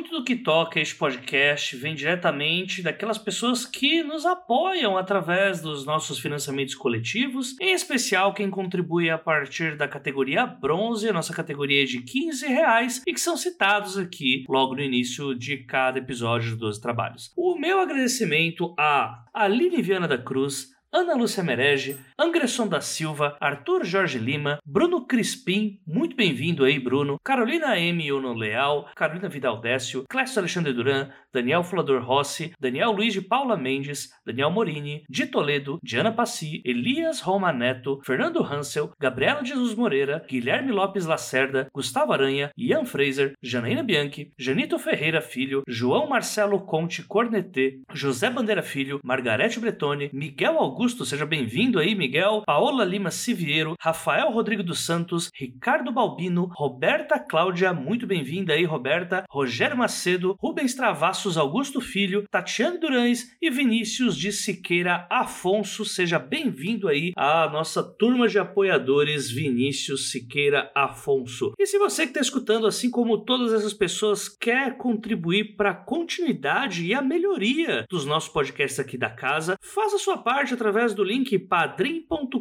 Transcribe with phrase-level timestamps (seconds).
[0.00, 5.84] Muito do que toca este podcast vem diretamente daquelas pessoas que nos apoiam através dos
[5.84, 12.00] nossos financiamentos coletivos, em especial quem contribui a partir da categoria bronze, nossa categoria de
[12.00, 17.30] 15 reais, e que são citados aqui logo no início de cada episódio dos Trabalhos.
[17.36, 23.84] O meu agradecimento a Aline Viana da Cruz, Ana Lúcia Merege, Angresson da Silva, Arthur
[23.84, 28.10] Jorge Lima, Bruno Crispim, muito bem-vindo aí, Bruno, Carolina M.
[28.10, 33.56] Ono Leal, Carolina Vidal Décio, Clécio Alexandre Duran, Daniel Fulador Rossi, Daniel Luiz de Paula
[33.56, 40.26] Mendes, Daniel Morini, de Toledo, Diana Passi, Elias Roma Neto, Fernando Hansel, Gabriela Jesus Moreira,
[40.28, 47.04] Guilherme Lopes Lacerda, Gustavo Aranha, Ian Fraser, Janaína Bianchi, Janito Ferreira Filho, João Marcelo Conte
[47.04, 53.76] Cornetê, José Bandeira Filho, Margarete Bretone, Miguel Augusto, seja bem-vindo aí, Miguel, Paola Lima Siviero,
[53.78, 60.74] Rafael Rodrigo dos Santos, Ricardo Balbino, Roberta Cláudia, muito bem-vinda aí, Roberta, Rogério Macedo, Rubens
[60.74, 65.84] Travassos Augusto Filho, Tatiane Durães e Vinícius de Siqueira Afonso.
[65.84, 71.52] Seja bem-vindo aí à nossa turma de apoiadores Vinícius Siqueira Afonso.
[71.58, 75.74] E se você que está escutando, assim como todas essas pessoas, quer contribuir para a
[75.74, 81.02] continuidade e a melhoria dos nossos podcasts aqui da casa, faça sua parte através do
[81.02, 82.38] link padrim.com.br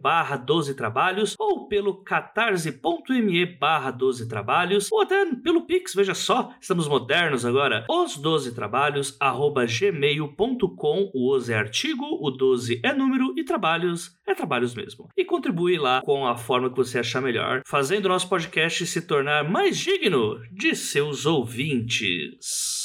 [0.00, 6.54] barra 12 trabalhos ou pelo catarse.me barra 12 trabalhos ou até pelo Pix, veja só,
[6.60, 12.92] estamos modernos agora, os 12 trabalhos arroba gmail.com, o 12 é artigo, o 12 é
[12.92, 15.08] número e trabalhos é trabalhos mesmo.
[15.16, 19.48] E contribui lá com a forma que você achar melhor, fazendo nosso podcast se tornar
[19.48, 22.81] mais digno de seus ouvintes.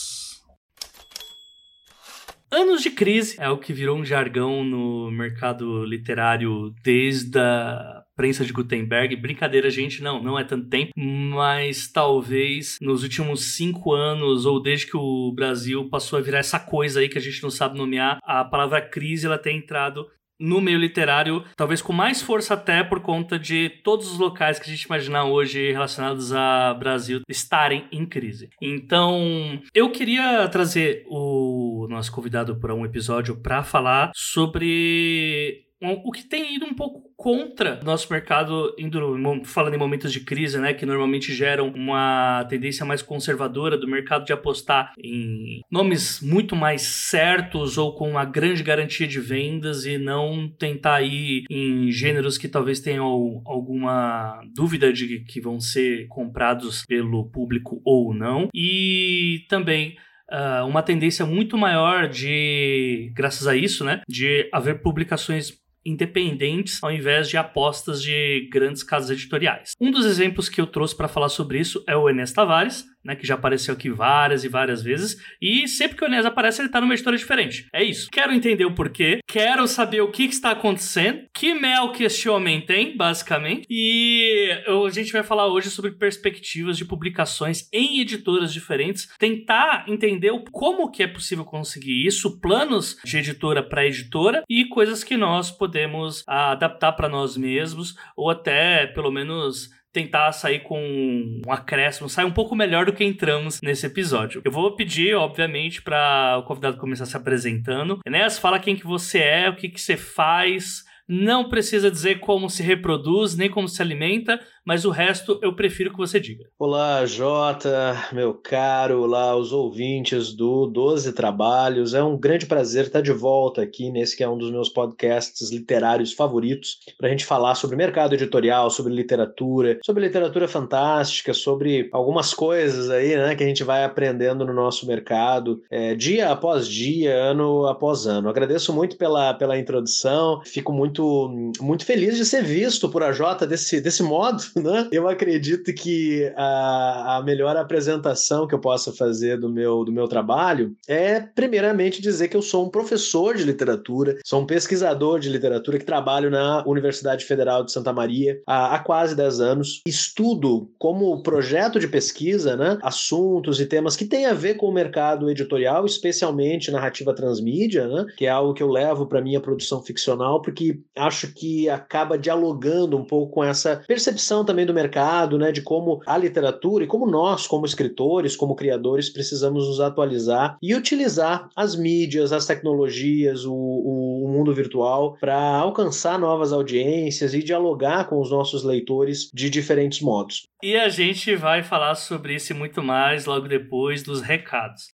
[2.49, 8.45] Anos de crise é o que virou um jargão no mercado literário desde a prensa
[8.45, 9.17] de Gutenberg.
[9.17, 14.87] Brincadeira, gente, não, não é tanto tempo, mas talvez nos últimos cinco anos, ou desde
[14.87, 18.17] que o Brasil passou a virar essa coisa aí que a gente não sabe nomear,
[18.23, 20.07] a palavra crise ela tem entrado
[20.39, 24.69] no meio literário, talvez com mais força até por conta de todos os locais que
[24.69, 28.49] a gente imaginar hoje relacionados a Brasil estarem em crise.
[28.61, 36.23] Então, eu queria trazer o nosso convidado para um episódio para falar sobre o que
[36.23, 38.99] tem ido um pouco contra nosso mercado, indo,
[39.43, 44.25] falando em momentos de crise, né, que normalmente geram uma tendência mais conservadora do mercado
[44.25, 49.97] de apostar em nomes muito mais certos ou com uma grande garantia de vendas e
[49.97, 56.85] não tentar ir em gêneros que talvez tenham alguma dúvida de que vão ser comprados
[56.87, 58.47] pelo público ou não.
[58.53, 59.95] E também
[60.29, 65.53] Uh, uma tendência muito maior de, graças a isso, né, de haver publicações
[65.87, 69.71] independentes ao invés de apostas de grandes casas editoriais.
[69.79, 73.15] Um dos exemplos que eu trouxe para falar sobre isso é o Enes Tavares, né,
[73.15, 76.69] que já apareceu aqui várias e várias vezes, e sempre que o Enes aparece, ele
[76.69, 77.67] tá numa história diferente.
[77.73, 78.09] É isso.
[78.11, 82.27] Quero entender o porquê, quero saber o que, que está acontecendo, que mel que este
[82.27, 88.51] homem tem, basicamente, e a gente vai falar hoje sobre perspectivas de publicações em editoras
[88.51, 94.65] diferentes, tentar entender como que é possível conseguir isso, planos de editora para editora e
[94.65, 100.79] coisas que nós podemos adaptar para nós mesmos, ou até, pelo menos, tentar sair com
[100.79, 104.43] um acréscimo, sair um pouco melhor do que entramos nesse episódio.
[104.45, 107.99] Eu vou pedir, obviamente, para o convidado começar se apresentando.
[108.05, 110.85] Enéas, fala quem que você é, o que que você faz.
[111.07, 115.91] Não precisa dizer como se reproduz, nem como se alimenta, mas o resto eu prefiro
[115.91, 116.43] que você diga.
[116.59, 121.93] Olá, Jota, meu caro, olá os ouvintes do 12 Trabalhos.
[121.93, 125.49] É um grande prazer estar de volta aqui nesse que é um dos meus podcasts
[125.51, 131.87] literários favoritos, para a gente falar sobre mercado editorial, sobre literatura, sobre literatura fantástica, sobre
[131.93, 136.67] algumas coisas aí, né, que a gente vai aprendendo no nosso mercado, é, dia após
[136.67, 138.27] dia, ano após ano.
[138.27, 143.47] Agradeço muito pela, pela introdução, fico muito, muito feliz de ser visto por a Jota
[143.47, 144.87] desse, desse modo né?
[144.91, 150.07] Eu acredito que a, a melhor apresentação que eu possa fazer do meu, do meu
[150.07, 155.29] trabalho é, primeiramente, dizer que eu sou um professor de literatura, sou um pesquisador de
[155.29, 159.81] literatura que trabalho na Universidade Federal de Santa Maria há, há quase 10 anos.
[159.85, 164.73] Estudo como projeto de pesquisa né, assuntos e temas que têm a ver com o
[164.73, 169.81] mercado editorial, especialmente narrativa transmídia, né, que é algo que eu levo para minha produção
[169.81, 175.51] ficcional, porque acho que acaba dialogando um pouco com essa percepção também do mercado, né,
[175.51, 180.73] de como a literatura e como nós, como escritores, como criadores, precisamos nos atualizar e
[180.73, 188.07] utilizar as mídias, as tecnologias, o, o, mundo virtual para alcançar novas audiências e dialogar
[188.07, 190.47] com os nossos leitores de diferentes modos.
[190.63, 194.95] E a gente vai falar sobre isso e muito mais logo depois dos recados.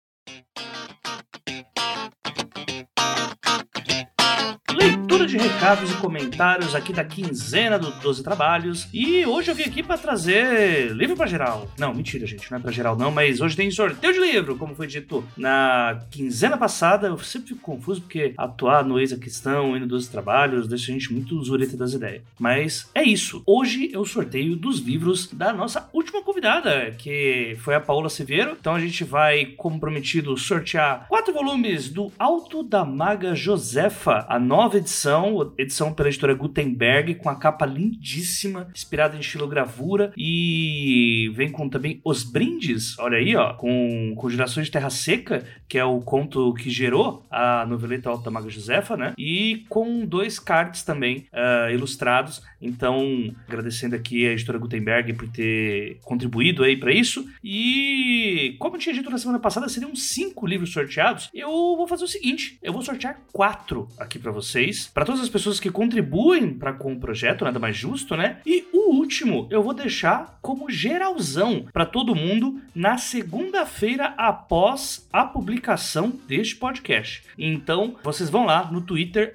[5.21, 8.87] Leitura de recados e comentários aqui da quinzena do 12 Trabalhos.
[8.93, 11.69] E hoje eu vim aqui para trazer livro para geral.
[11.77, 14.75] Não, mentira, gente, não é para geral não, mas hoje tem sorteio de livro, como
[14.75, 17.07] foi dito na quinzena passada.
[17.07, 20.93] Eu sempre fico confuso porque atuar no Eis Questão e no 12 Trabalhos deixa a
[20.93, 22.23] gente muito zureta das ideias.
[22.39, 23.43] Mas é isso.
[23.45, 28.55] Hoje é o sorteio dos livros da nossa última convidada, que foi a Paula Severo.
[28.59, 34.39] Então a gente vai, como prometido, sortear quatro volumes do Alto da Maga Josefa, a
[34.39, 35.10] nova edição,
[35.57, 42.01] edição pela editora Gutenberg, com a capa lindíssima, inspirada em estilogravura e vem com também
[42.03, 46.53] os brindes, olha aí, ó, com, com Gerações de Terra Seca, que é o conto
[46.53, 49.13] que gerou a noveleta Alta Maga Josefa, né?
[49.17, 52.41] E com dois cards também uh, ilustrados.
[52.61, 57.27] Então, agradecendo aqui a editora Gutenberg por ter contribuído aí para isso.
[57.43, 61.29] E como eu tinha dito na semana passada, seriam cinco livros sorteados.
[61.33, 65.29] Eu vou fazer o seguinte: eu vou sortear quatro aqui para vocês, para todas as
[65.29, 68.37] pessoas que contribuem para com o projeto, nada mais justo, né?
[68.45, 75.23] E o último eu vou deixar como geralzão para todo mundo na segunda-feira após a
[75.23, 77.23] publicação deste podcast.
[77.37, 79.33] Então, vocês vão lá no Twitter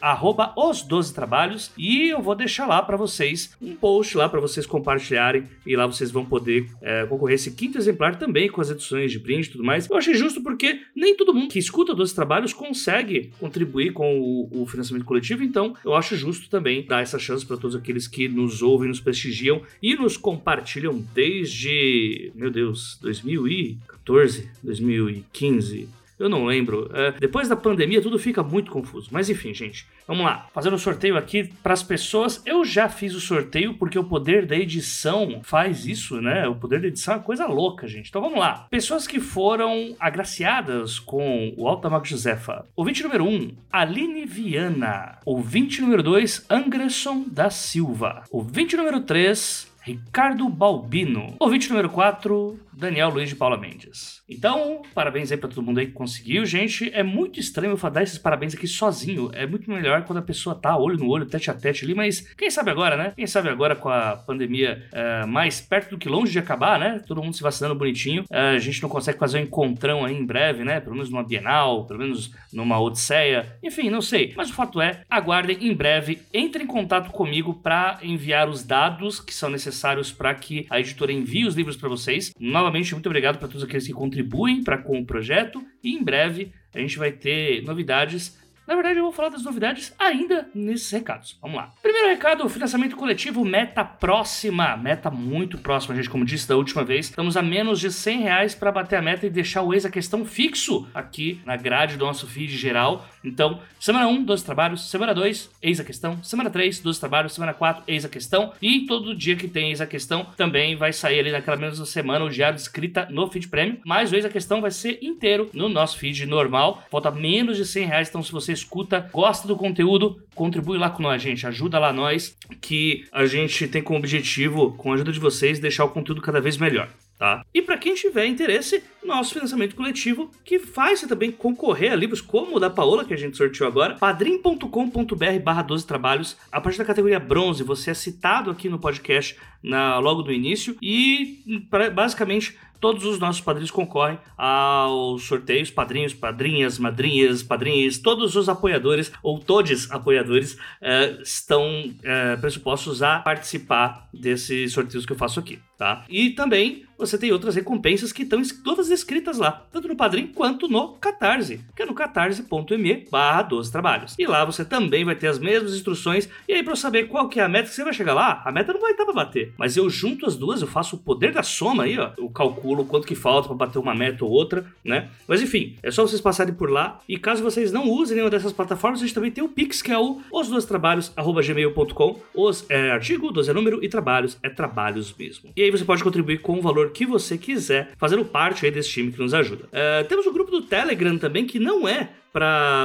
[0.56, 4.67] os 12 trabalhos e eu vou deixar lá para vocês um post lá para vocês
[4.67, 9.12] compartilharem e lá vocês vão poder é, concorrer esse quinto exemplar também com as edições
[9.12, 9.88] de brinde e tudo mais.
[9.88, 14.62] Eu achei justo porque nem todo mundo que escuta 12 trabalhos consegue contribuir com o,
[14.62, 18.29] o financiamento coletivo, então eu acho justo também dar essa chance para todos aqueles que
[18.29, 25.89] nos ouvem, nos prestigiam e nos compartilham desde, meu Deus, 2014, 2015.
[26.19, 26.91] Eu não lembro.
[26.95, 29.09] É, depois da pandemia, tudo fica muito confuso.
[29.11, 29.87] Mas enfim, gente.
[30.07, 30.47] Vamos lá.
[30.53, 32.43] Fazendo o sorteio aqui para as pessoas.
[32.47, 36.47] Eu já fiz o sorteio porque o poder da edição faz isso, né?
[36.49, 38.09] O poder da edição é uma coisa louca, gente.
[38.09, 38.67] Então vamos lá.
[38.71, 42.65] Pessoas que foram agraciadas com o Alta Mago Josefa.
[42.75, 45.19] Ouvinte número 1, um, Aline Viana.
[45.25, 48.25] Ouvinte número 2, Anderson da Silva.
[48.31, 51.37] Ouvinte número 3, Ricardo Balbino.
[51.39, 54.23] Ouvinte número 4, Daniel Luiz de Paula Mendes.
[54.28, 56.90] Então, parabéns aí pra todo mundo aí que conseguiu, gente.
[56.93, 59.31] É muito estranho eu dar esses parabéns aqui sozinho.
[59.32, 62.20] É muito melhor quando a pessoa tá olho no olho, tete a tete ali, mas
[62.37, 63.14] quem sabe agora, né?
[63.17, 67.00] Quem sabe agora com a pandemia é, mais perto do que longe de acabar, né?
[67.06, 68.25] Todo mundo se vacinando bonitinho.
[68.31, 70.78] É, a gente não consegue fazer um encontrão aí em breve, né?
[70.81, 73.56] Pelo menos numa Bienal, pelo menos numa Odisseia.
[73.62, 74.34] Enfim, não sei.
[74.37, 76.20] Mas o fato é, aguardem em breve.
[76.34, 81.12] Entre em contato comigo para enviar os dados que são necessários para que a editora
[81.12, 82.32] envie os livros para vocês.
[82.38, 85.65] Nova novamente, muito obrigado para todos aqueles que contribuem para com o projeto.
[85.83, 88.37] E em breve a gente vai ter novidades
[88.67, 91.39] na verdade, eu vou falar das novidades ainda nesses recados.
[91.41, 91.73] Vamos lá.
[91.81, 94.77] Primeiro recado: financiamento coletivo meta próxima.
[94.77, 96.11] Meta muito próxima, gente.
[96.11, 99.25] Como disse da última vez, estamos a menos de 100 reais para bater a meta
[99.25, 103.07] e deixar o ex a questão fixo aqui na grade do nosso feed geral.
[103.26, 104.90] Então, semana 1, 12 trabalhos.
[104.90, 106.23] Semana 2, eis a questão.
[106.23, 107.33] Semana 3, 12 trabalhos.
[107.33, 108.52] Semana 4, eis a questão.
[108.61, 112.25] E todo dia que tem eis a questão também vai sair ali naquela mesma semana
[112.25, 113.78] o diário de escrita no feed premium.
[113.85, 116.83] Mas o eis a questão vai ser inteiro no nosso feed normal.
[116.90, 118.09] Falta menos de 100 reais.
[118.09, 121.47] Então, se você escuta, gosta do conteúdo, contribui lá com nós, gente.
[121.47, 125.85] Ajuda lá nós, que a gente tem como objetivo, com a ajuda de vocês, deixar
[125.85, 126.88] o conteúdo cada vez melhor.
[127.18, 127.44] Tá?
[127.54, 132.20] E para quem tiver interesse, nosso financiamento coletivo, que faz você também concorrer a livros
[132.20, 136.37] como o da Paola, que a gente sorteou agora, padrim.com.br barra 12 trabalhos.
[136.52, 140.76] A partir da categoria bronze, você é citado aqui no podcast na, logo do início
[140.82, 148.37] e pra, basicamente todos os nossos padrinhos concorrem aos sorteios, padrinhos, padrinhas, madrinhas, padrinhas, todos
[148.37, 155.16] os apoiadores, ou todos apoiadores, uh, estão uh, pressupostos a participar desses sorteios que eu
[155.16, 156.04] faço aqui, tá?
[156.08, 160.69] E também você tem outras recompensas que estão todas escritas lá, tanto no Padrim quanto
[160.69, 164.15] no Catarse, que é no catarse.me barra 12 trabalhos.
[164.19, 167.41] E lá você também vai ter as mesmas instruções, e aí para saber qual que
[167.41, 169.53] é a meta que você vai chegar lá, a meta não vai estar para bater,
[169.59, 172.85] mas eu junto as duas, eu faço o poder da soma aí, ó, eu calculo
[172.85, 175.09] quanto que falta para bater uma meta ou outra, né?
[175.26, 178.53] Mas enfim, é só vocês passarem por lá, e caso vocês não usem nenhuma dessas
[178.53, 182.21] plataformas, a gente também tem o Pix, que é o os dois trabalhos, arroba gmail.com,
[182.35, 185.50] os é artigo, 12 é número, e trabalhos é trabalhos mesmo.
[185.57, 188.71] E aí você pode contribuir com o valor valor que você quiser, fazendo parte aí
[188.71, 189.64] desse time que nos ajuda.
[189.66, 192.11] Uh, temos o grupo do Telegram também, que não é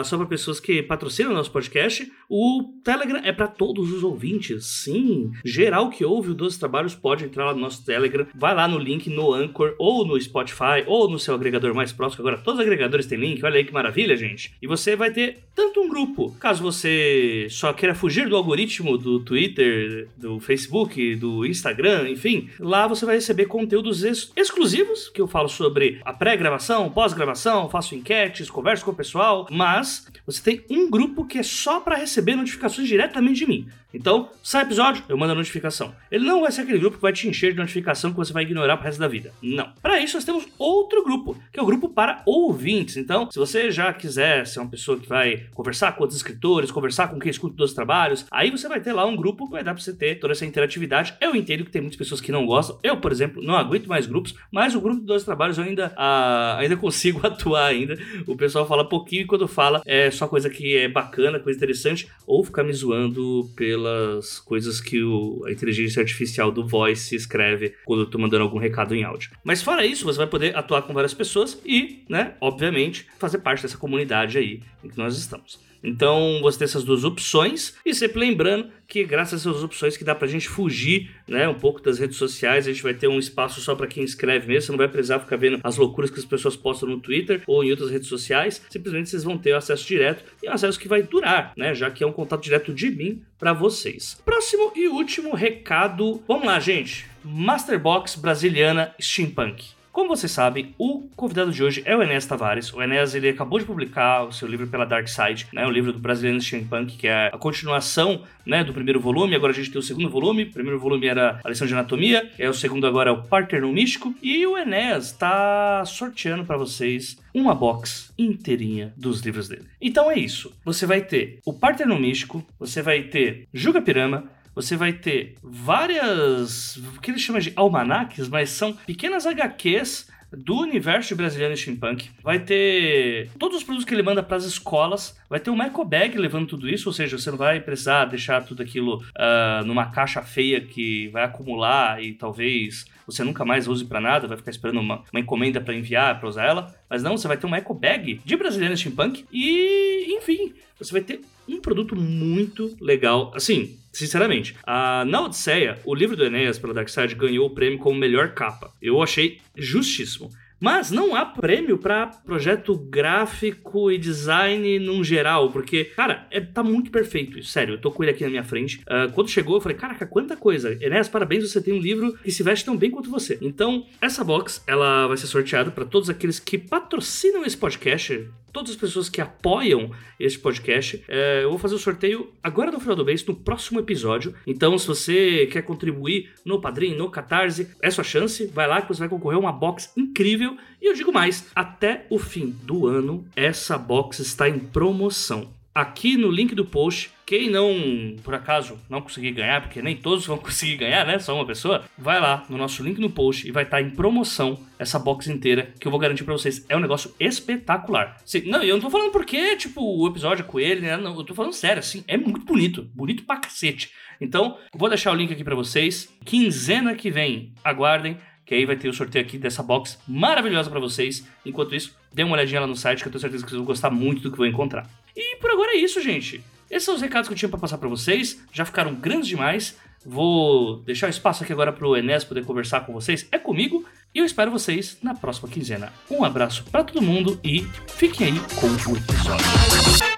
[0.04, 2.12] só para pessoas que patrocinam o nosso podcast.
[2.30, 5.32] O Telegram é para todos os ouvintes, sim.
[5.44, 8.26] Geral que ouve o 12 Trabalhos pode entrar lá no nosso Telegram.
[8.36, 12.22] Vai lá no link no Anchor, ou no Spotify, ou no seu agregador mais próximo.
[12.22, 14.54] Agora todos os agregadores têm link, olha aí que maravilha, gente.
[14.62, 19.20] E você vai ter tanto um grupo, caso você só queira fugir do algoritmo do
[19.20, 25.28] Twitter, do Facebook, do Instagram, enfim, lá você vai receber conteúdos ex exclusivos que eu
[25.28, 30.90] falo sobre a pré-gravação, pós-gravação, faço enquetes, converso com o pessoal, mas você tem um
[30.90, 33.68] grupo que é só para receber notificações diretamente de mim.
[33.94, 35.94] Então, sai episódio, eu mando a notificação.
[36.10, 38.44] Ele não vai ser aquele grupo que vai te encher de notificação que você vai
[38.44, 39.34] ignorar pro resto da vida.
[39.42, 39.70] Não.
[39.82, 42.98] Para isso, nós temos outro grupo, que é o grupo para ouvintes.
[42.98, 47.10] Então, se você já quiser ser uma pessoa que vai conversar com outros escritores, conversar
[47.10, 49.74] com quem escuta dos trabalhos, aí você vai ter lá um grupo que vai dar
[49.74, 51.14] pra você ter toda essa interatividade.
[51.20, 52.80] Eu entendo que tem muitas pessoas que não gostam.
[52.82, 56.60] Eu, por exemplo, não aguento mais grupos, mas o grupo dos trabalhos eu ainda, uh,
[56.60, 57.98] ainda consigo atuar ainda.
[58.26, 62.08] O pessoal fala pouquinho e quando fala é só coisa que é bacana, coisa interessante,
[62.26, 67.76] ou ficar me zoando pelo pelas coisas que o, a inteligência artificial do Voice escreve
[67.84, 69.32] quando eu tô mandando algum recado em áudio.
[69.44, 73.64] Mas fora isso, você vai poder atuar com várias pessoas e, né, obviamente, fazer parte
[73.64, 75.60] dessa comunidade aí em que nós estamos.
[75.84, 80.04] Então você tem essas duas opções e sempre lembrando que graças a essas opções que
[80.04, 83.18] dá pra gente fugir, né, um pouco das redes sociais, a gente vai ter um
[83.18, 86.20] espaço só para quem escreve mesmo, você não vai precisar ficar vendo as loucuras que
[86.20, 89.88] as pessoas postam no Twitter ou em outras redes sociais, simplesmente vocês vão ter acesso
[89.88, 92.92] direto e um acesso que vai durar, né, já que é um contato direto de
[92.92, 94.22] mim para vocês.
[94.26, 97.06] Próximo e último recado, vamos lá, gente.
[97.24, 99.81] Masterbox Brasiliana Steampunk.
[99.92, 102.74] Como vocês sabem, o convidado de hoje é o Enéas Tavares.
[102.74, 105.92] O Enéas ele acabou de publicar o seu livro pela Dark Side, né, o livro
[105.92, 109.36] do brasileiro Steampunk, que é a continuação né, do primeiro volume.
[109.36, 110.44] Agora a gente tem o segundo volume.
[110.44, 113.70] O primeiro volume era a lição de anatomia, é o segundo agora é o Parterno
[113.74, 114.16] Místico.
[114.22, 119.66] E o Enéas está sorteando para vocês uma box inteirinha dos livros dele.
[119.82, 120.54] Então é isso.
[120.64, 126.78] Você vai ter o Parterno Místico, você vai ter Juga Pirama, você vai ter várias,
[126.78, 132.10] o que ele chama de almanaques, mas são pequenas HQs do universo brasileiro steampunk.
[132.24, 135.18] Vai ter todos os produtos que ele manda para as escolas.
[135.30, 138.44] Vai ter uma eco bag levando tudo isso, ou seja, você não vai precisar deixar
[138.44, 143.84] tudo aquilo uh, numa caixa feia que vai acumular e talvez você nunca mais use
[143.84, 146.74] para nada, vai ficar esperando uma, uma encomenda para enviar, para usar ela.
[146.90, 151.02] Mas não, você vai ter uma eco bag de brasileiro steampunk e, enfim, você vai
[151.02, 151.22] ter
[151.54, 153.32] um produto muito legal.
[153.36, 158.00] Assim, sinceramente, a, na Odisseia, o livro do Enéas pela Darkside ganhou o prêmio como
[158.00, 158.72] melhor capa.
[158.82, 160.30] Eu achei justíssimo.
[160.62, 166.62] Mas não há prêmio para projeto gráfico e design num geral, porque, cara, é, tá
[166.62, 167.44] muito perfeito.
[167.44, 168.80] Sério, eu tô com ele aqui na minha frente.
[168.82, 170.78] Uh, quando chegou, eu falei, caraca, quanta coisa.
[170.80, 173.40] Enéas, parabéns, você tem um livro que se veste tão bem quanto você.
[173.42, 178.72] Então, essa box, ela vai ser sorteada para todos aqueles que patrocinam esse podcast todas
[178.72, 181.04] as pessoas que apoiam este podcast.
[181.08, 184.34] É, eu vou fazer o sorteio agora no final do mês, no próximo episódio.
[184.46, 188.46] Então, se você quer contribuir no Padrim, no Catarse, é sua chance.
[188.48, 190.58] Vai lá que você vai concorrer a uma box incrível.
[190.82, 196.18] E eu digo mais: até o fim do ano, essa box está em promoção aqui
[196.18, 197.12] no link do post.
[197.32, 201.18] Quem não, por acaso, não conseguir ganhar, porque nem todos vão conseguir ganhar, né?
[201.18, 203.90] Só uma pessoa, vai lá no nosso link no post e vai estar tá em
[203.90, 206.66] promoção essa box inteira que eu vou garantir para vocês.
[206.68, 208.18] É um negócio espetacular.
[208.26, 210.98] Sim, não, eu não tô falando porque, tipo, o episódio é com ele, né?
[210.98, 212.84] Não, eu tô falando sério, assim, é muito bonito.
[212.94, 213.92] Bonito pra cacete.
[214.20, 216.14] Então, vou deixar o link aqui para vocês.
[216.26, 220.82] Quinzena que vem, aguardem que aí vai ter o sorteio aqui dessa box maravilhosa para
[220.82, 221.26] vocês.
[221.46, 223.66] Enquanto isso, dê uma olhadinha lá no site que eu tenho certeza que vocês vão
[223.66, 224.86] gostar muito do que vão encontrar.
[225.16, 226.44] E por agora é isso, gente.
[226.72, 228.42] Esses são os recados que eu tinha para passar para vocês.
[228.54, 229.76] Já ficaram grandes demais.
[230.06, 233.28] Vou deixar o espaço aqui agora para o Enes poder conversar com vocês.
[233.32, 233.86] É comigo.
[234.16, 235.92] E eu espero vocês na próxima quinzena.
[236.10, 240.11] Um abraço para todo mundo e fiquem aí com o episódio.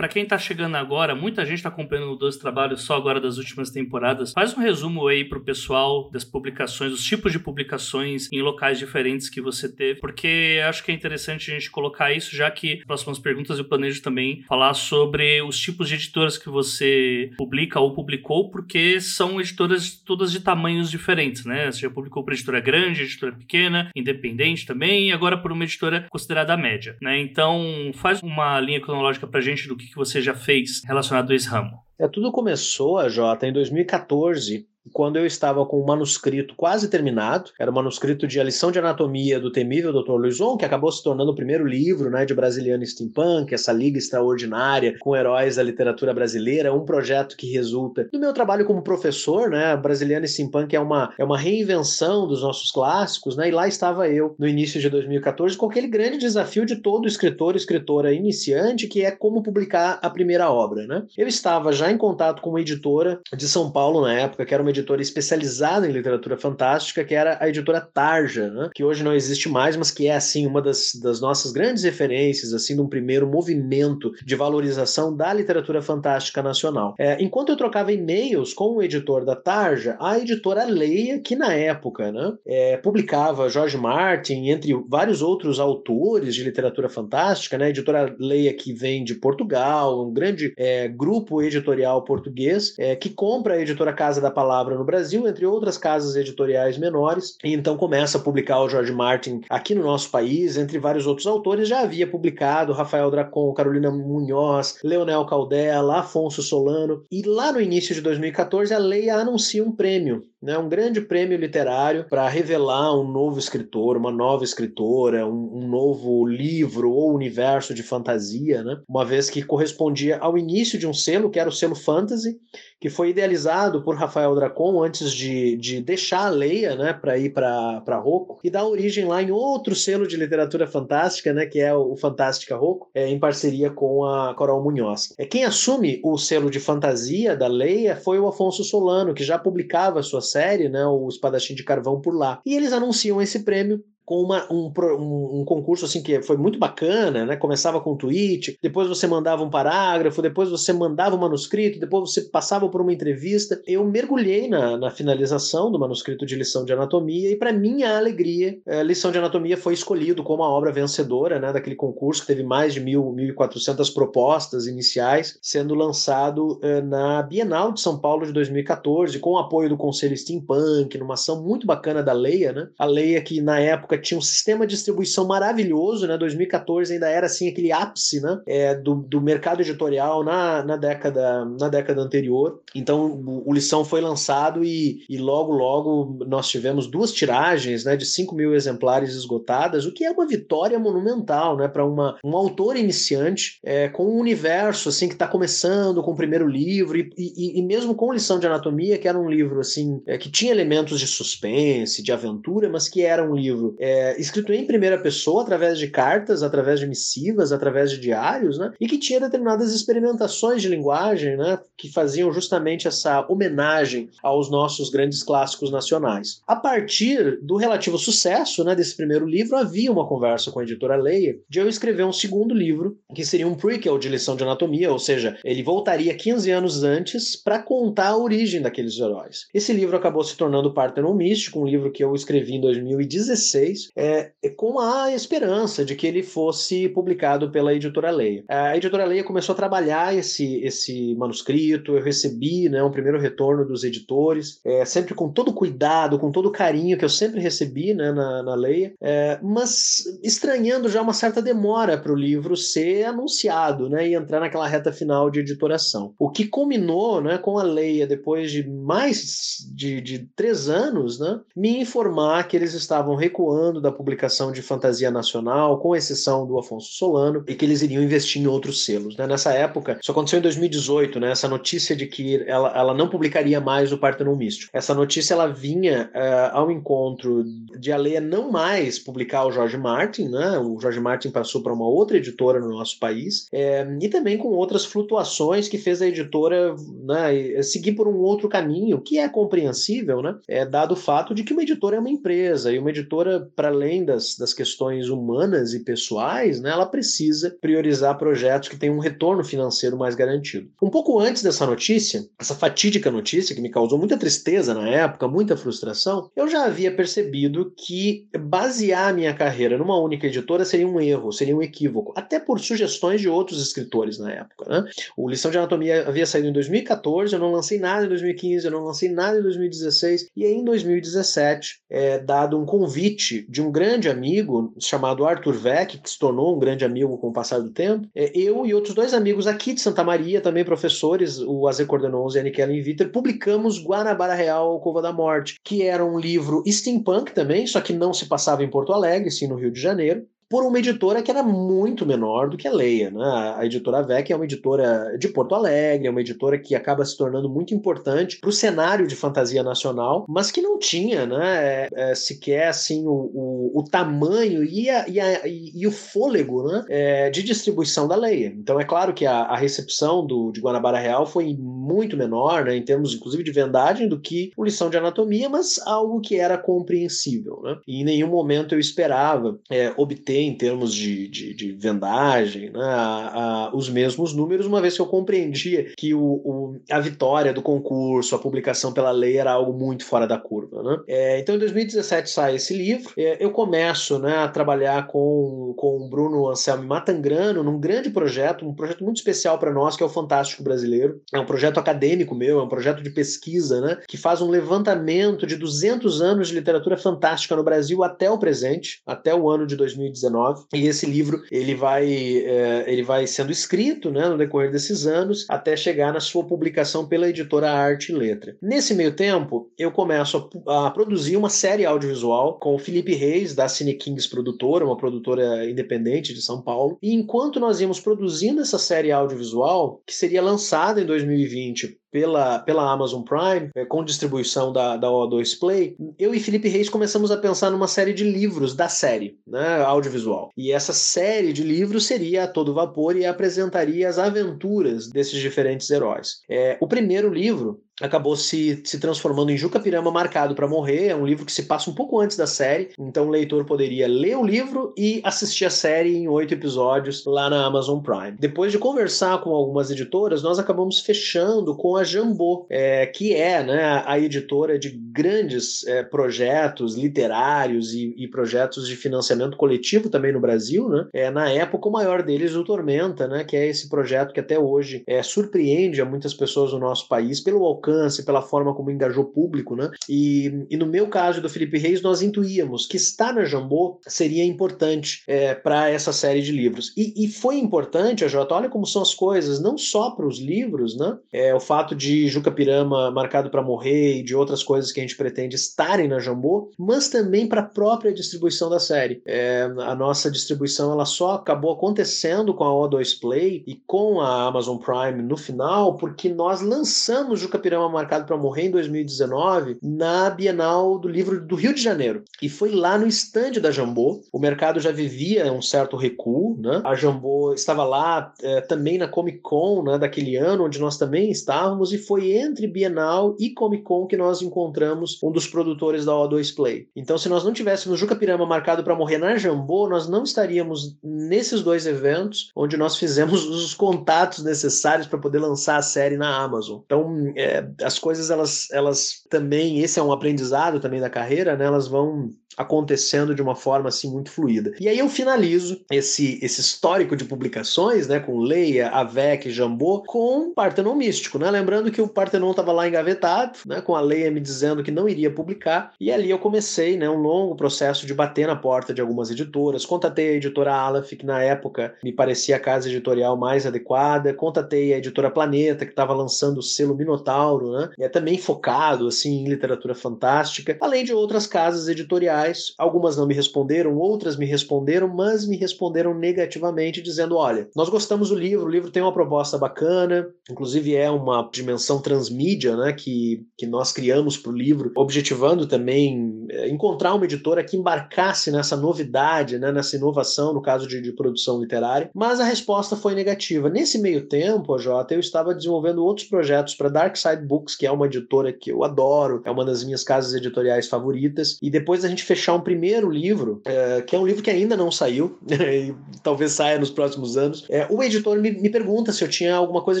[0.02, 3.70] Para quem tá chegando agora, muita gente tá acompanhando Dois Trabalhos só agora das últimas
[3.70, 4.32] temporadas.
[4.32, 9.28] Faz um resumo aí pro pessoal das publicações, os tipos de publicações em locais diferentes
[9.28, 13.20] que você teve, porque acho que é interessante a gente colocar isso, já que próximas
[13.20, 18.50] perguntas eu planejo também falar sobre os tipos de editoras que você publica ou publicou,
[18.50, 21.70] porque são editoras todas de tamanhos diferentes, né?
[21.70, 26.08] Você já publicou para editora grande, editora pequena, independente também, e agora por uma editora
[26.10, 27.20] considerada média, né?
[27.20, 31.34] Então, faz uma linha cronológica pra gente do que que você já fez relacionado a
[31.34, 31.78] esse ramo?
[31.98, 37.70] É, tudo começou, Jota, em 2014, quando eu estava com o manuscrito quase terminado, era
[37.70, 40.12] o manuscrito de A Lição de Anatomia do temível Dr.
[40.12, 44.96] Luizon, que acabou se tornando o primeiro livro né, de Brasiliano Steampunk, essa liga extraordinária
[44.98, 49.76] com heróis da literatura brasileira, um projeto que resulta do meu trabalho como professor, né?
[49.76, 53.48] Brasiliano Steampunk é uma, é uma reinvenção dos nossos clássicos, né?
[53.48, 57.56] E lá estava eu, no início de 2014, com aquele grande desafio de todo escritor
[57.56, 61.04] escritora iniciante, que é como publicar a primeira obra, né?
[61.16, 64.62] Eu estava já em contato com uma editora de São Paulo na época, que era
[64.62, 68.70] uma editora especializada em literatura fantástica, que era a editora Tarja, né?
[68.74, 72.52] que hoje não existe mais, mas que é assim uma das, das nossas grandes referências,
[72.52, 76.94] assim, de um primeiro movimento de valorização da literatura fantástica nacional.
[76.98, 81.52] É, enquanto eu trocava e-mails com o editor da Tarja, a editora Leia, que na
[81.52, 87.70] época né, é, publicava George Martin, entre vários outros autores de literatura fantástica, né, a
[87.70, 93.54] editora Leia que vem de Portugal, um grande é, grupo editorial português, é, que compra
[93.54, 98.18] a editora Casa da Palavra no Brasil, entre outras casas editoriais menores, e então começa
[98.18, 102.06] a publicar o George Martin aqui no nosso país, entre vários outros autores, já havia
[102.06, 108.72] publicado Rafael Dracon, Carolina Munhoz, Leonel Caldela, Afonso Solano, e lá no início de 2014
[108.72, 113.96] a Leia anuncia um prêmio né, um grande prêmio literário para revelar um novo escritor,
[113.96, 119.42] uma nova escritora, um, um, novo livro ou universo de fantasia, né, uma vez que
[119.42, 122.36] correspondia ao início de um selo, que era o selo Fantasy,
[122.80, 127.32] que foi idealizado por Rafael Dracon antes de, de deixar a Leia né, para ir
[127.32, 131.72] para Rocco, e dá origem lá em outro selo de literatura fantástica, né, que é
[131.72, 135.14] o, Fantástica Rocco, é, em parceria com a Coral Munhoz.
[135.16, 139.38] É, quem assume o selo de fantasia da Leia foi o Afonso Solano, que já
[139.38, 142.40] publicava suas série, né, o Espadachim de Carvão por lá.
[142.44, 146.58] E eles anunciam esse prêmio com uma, um, um, um, concurso assim que foi muito
[146.58, 147.36] bacana, né?
[147.36, 152.10] Começava com um tweet, depois você mandava um parágrafo, depois você mandava um manuscrito, depois
[152.10, 153.60] você passava por uma entrevista.
[153.66, 158.58] Eu mergulhei na, na finalização do manuscrito de lição de anatomia e, para minha alegria,
[158.66, 161.52] a é, lição de anatomia foi escolhido como a obra vencedora, né?
[161.52, 167.72] Daquele concurso que teve mais de mil, 1.400 propostas iniciais, sendo lançado é, na Bienal
[167.72, 172.02] de São Paulo de 2014, com o apoio do Conselho Steampunk, numa ação muito bacana
[172.02, 172.68] da Leia, né?
[172.78, 176.16] A Leia que na época época tinha um sistema de distribuição maravilhoso, né?
[176.16, 178.40] 2014 ainda era assim aquele ápice, né?
[178.46, 182.60] É, do, do mercado editorial na, na, década, na década anterior.
[182.74, 187.96] Então o, o Lição foi lançado e, e logo, logo nós tivemos duas tiragens, né?
[187.96, 191.68] De 5 mil exemplares esgotadas, o que é uma vitória monumental, né?
[191.68, 196.48] Para um autor iniciante é, com um universo assim que está começando com o primeiro
[196.48, 200.16] livro e, e, e, mesmo com Lição de Anatomia, que era um livro assim é,
[200.16, 204.64] que tinha elementos de suspense, de aventura, mas que era um livro é, escrito em
[204.64, 208.72] primeira pessoa, através de cartas, através de missivas, através de diários, né?
[208.80, 211.58] E que tinha determinadas experimentações de linguagem, né?
[211.76, 216.40] Que faziam justamente essa homenagem aos nossos grandes clássicos nacionais.
[216.46, 220.94] A partir do relativo sucesso, né, desse primeiro livro, havia uma conversa com a editora
[220.94, 224.92] Leia de eu escrever um segundo livro, que seria um prequel de lição de anatomia,
[224.92, 229.48] ou seja, ele voltaria 15 anos antes para contar a origem daqueles heróis.
[229.52, 234.32] Esse livro acabou se tornando Parthenon Místico, um livro que eu escrevi em 2016 é,
[234.42, 238.44] é, com a esperança de que ele fosse publicado pela editora Leia.
[238.48, 243.64] A editora Leia começou a trabalhar esse, esse manuscrito, eu recebi né, um primeiro retorno
[243.64, 248.12] dos editores, é, sempre com todo cuidado, com todo carinho que eu sempre recebi né,
[248.12, 253.88] na, na Leia, é, mas estranhando já uma certa demora para o livro ser anunciado
[253.88, 256.14] né, e entrar naquela reta final de editoração.
[256.18, 261.40] O que culminou né, com a Leia, depois de mais de, de três anos, né,
[261.56, 266.92] me informar que eles estavam recuando da publicação de fantasia nacional, com exceção do Afonso
[266.92, 269.16] Solano, e que eles iriam investir em outros selos.
[269.16, 269.26] Né?
[269.26, 271.30] Nessa época, isso aconteceu em 2018, né?
[271.30, 274.70] essa notícia de que ela, ela não publicaria mais o Parthenon Místico.
[274.72, 277.44] Essa notícia ela vinha uh, ao encontro
[277.78, 280.58] de a Leia não mais publicar o Jorge Martin, né?
[280.58, 284.48] o Jorge Martin passou para uma outra editora no nosso país, é, e também com
[284.48, 290.22] outras flutuações que fez a editora né, seguir por um outro caminho, que é compreensível,
[290.22, 290.36] né?
[290.48, 293.68] é, dado o fato de que uma editora é uma empresa, e uma editora para
[293.68, 299.00] além das, das questões humanas e pessoais, né, ela precisa priorizar projetos que tenham um
[299.00, 300.70] retorno financeiro mais garantido.
[300.82, 305.28] Um pouco antes dessa notícia, essa fatídica notícia que me causou muita tristeza na época,
[305.28, 310.86] muita frustração, eu já havia percebido que basear a minha carreira numa única editora seria
[310.86, 314.68] um erro, seria um equívoco, até por sugestões de outros escritores na época.
[314.68, 314.90] Né?
[315.16, 318.72] O Lição de Anatomia havia saído em 2014, eu não lancei nada em 2015, eu
[318.72, 323.70] não lancei nada em 2016, e aí em 2017, é, dado um convite de um
[323.70, 327.70] grande amigo chamado Arthur Vec, que se tornou um grande amigo com o passar do
[327.70, 331.86] tempo, é, eu e outros dois amigos aqui de Santa Maria, também professores, o Aze
[331.86, 336.62] Cordenons e a Nikellen Viter, publicamos Guanabara Real, Cova da Morte, que era um livro
[336.66, 340.26] steampunk também, só que não se passava em Porto Alegre, sim no Rio de Janeiro
[340.52, 343.10] por uma editora que era muito menor do que a Leia.
[343.10, 343.24] Né?
[343.56, 347.16] A editora VEC é uma editora de Porto Alegre, é uma editora que acaba se
[347.16, 351.88] tornando muito importante para o cenário de fantasia nacional, mas que não tinha né, é,
[351.94, 356.84] é, sequer assim, o, o, o tamanho e, a, e, a, e, o fôlego né,
[356.90, 358.54] é, de distribuição da Leia.
[358.54, 362.76] Então é claro que a, a recepção do, de Guanabara Real foi muito menor, né,
[362.76, 366.58] em termos inclusive de vendagem, do que o lição de anatomia, mas algo que era
[366.58, 367.58] compreensível.
[367.62, 367.78] Né?
[367.88, 372.82] E em nenhum momento eu esperava é, obter em termos de, de, de vendagem, né,
[372.82, 377.52] a, a, os mesmos números, uma vez que eu compreendia que o, o, a vitória
[377.52, 380.82] do concurso, a publicação pela lei era algo muito fora da curva.
[380.82, 380.98] Né?
[381.08, 383.12] É, então, em 2017 sai esse livro.
[383.16, 388.68] É, eu começo né, a trabalhar com, com o Bruno Anselmo Matangrano num grande projeto,
[388.68, 391.20] um projeto muito especial para nós, que é o Fantástico Brasileiro.
[391.32, 395.46] É um projeto acadêmico meu, é um projeto de pesquisa, né, que faz um levantamento
[395.46, 399.76] de 200 anos de literatura fantástica no Brasil até o presente, até o ano de
[399.76, 400.31] 2019.
[400.72, 405.46] E esse livro ele vai, é, ele vai sendo escrito né, no decorrer desses anos
[405.48, 408.56] até chegar na sua publicação pela editora Arte e Letra.
[408.60, 413.54] Nesse meio tempo, eu começo a, a produzir uma série audiovisual com o Felipe Reis,
[413.54, 416.98] da Cine Kings Produtora, uma produtora independente de São Paulo.
[417.02, 422.92] E enquanto nós íamos produzindo essa série audiovisual, que seria lançada em 2020 pela, pela
[422.92, 427.38] Amazon Prime, é, com distribuição da, da O2 Play, eu e Felipe Reis começamos a
[427.38, 430.50] pensar numa série de livros da série, né, audiovisual.
[430.56, 435.88] E essa série de livros seria a todo vapor e apresentaria as aventuras desses diferentes
[435.90, 436.42] heróis.
[436.48, 441.08] É, o primeiro livro acabou se, se transformando em Juca Pirama Marcado para Morrer.
[441.08, 444.08] É um livro que se passa um pouco antes da série, então o leitor poderia
[444.08, 448.36] ler o livro e assistir a série em oito episódios lá na Amazon Prime.
[448.38, 453.62] Depois de conversar com algumas editoras, nós acabamos fechando com a Jambô, é, que é
[453.62, 460.32] né, a editora de grandes é, projetos literários e, e, projetos de financiamento coletivo também
[460.32, 460.88] no Brasil.
[460.88, 461.06] Né?
[461.12, 464.58] É, na época, o maior deles, o Tormenta, né, que é esse projeto que até
[464.58, 468.90] hoje é, surpreende a muitas pessoas no nosso país pelo alcance alcance, pela forma como
[468.90, 469.90] engajou público, né?
[470.08, 474.44] E, e no meu caso do Felipe Reis, nós intuíamos que estar na Jambô seria
[474.44, 476.92] importante é, para essa série de livros.
[476.96, 480.38] E, e foi importante, a Jota, olha como são as coisas, não só para os
[480.38, 481.18] livros, né?
[481.32, 485.02] É, o fato de Juca Pirama marcado para morrer e de outras coisas que a
[485.02, 489.22] gente pretende estarem na Jambô, mas também para a própria distribuição da série.
[489.26, 494.46] É, a nossa distribuição ela só acabou acontecendo com a O2 Play e com a
[494.46, 499.78] Amazon Prime no final, porque nós lançamos Juca Pirama Pirama Marcado para Morrer em 2019
[499.82, 502.22] na Bienal do Livro do Rio de Janeiro.
[502.42, 504.20] E foi lá no estande da Jambô.
[504.30, 506.82] O mercado já vivia um certo recuo, né?
[506.84, 511.30] A Jambô estava lá é, também na Comic Con né, daquele ano, onde nós também
[511.30, 516.12] estávamos, e foi entre Bienal e Comic Con que nós encontramos um dos produtores da
[516.12, 516.88] O2 Play.
[516.94, 520.94] Então, se nós não tivéssemos Juca Pirama marcado para morrer na Jambô, nós não estaríamos
[521.02, 526.36] nesses dois eventos, onde nós fizemos os contatos necessários para poder lançar a série na
[526.36, 526.82] Amazon.
[526.84, 531.64] Então, é, as coisas elas, elas também, esse é um aprendizado também da carreira, né?
[531.64, 534.72] Elas vão acontecendo de uma forma assim muito fluida.
[534.80, 540.52] E aí eu finalizo esse, esse histórico de publicações, né, com Leia, Avec, Jambô, com
[540.54, 541.50] Partenon Místico, né?
[541.50, 545.08] Lembrando que o Partenon estava lá engavetado, né, com a Leia me dizendo que não
[545.08, 549.00] iria publicar, e ali eu comecei, né, um longo processo de bater na porta de
[549.00, 549.86] algumas editoras.
[549.86, 554.92] Contatei a editora Aleph, que na época me parecia a casa editorial mais adequada, contatei
[554.94, 557.90] a editora Planeta, que estava lançando o selo Minotauro, né?
[557.98, 562.41] E é também focado assim em literatura fantástica, além de outras casas editoriais
[562.78, 568.30] Algumas não me responderam, outras me responderam, mas me responderam negativamente, dizendo: olha, nós gostamos
[568.30, 573.44] do livro, o livro tem uma proposta bacana, inclusive é uma dimensão transmídia né, que,
[573.56, 578.76] que nós criamos para o livro, objetivando também é, encontrar uma editora que embarcasse nessa
[578.76, 583.68] novidade, né, nessa inovação, no caso de, de produção literária, mas a resposta foi negativa.
[583.68, 587.92] Nesse meio tempo, Jota, eu estava desenvolvendo outros projetos para Dark Side Books, que é
[587.92, 592.08] uma editora que eu adoro, é uma das minhas casas editoriais favoritas, e depois a
[592.08, 595.94] gente fechar um primeiro livro, é, que é um livro que ainda não saiu, e
[596.22, 597.66] talvez saia nos próximos anos.
[597.68, 600.00] É, o editor me, me, pergunta se eu tinha alguma coisa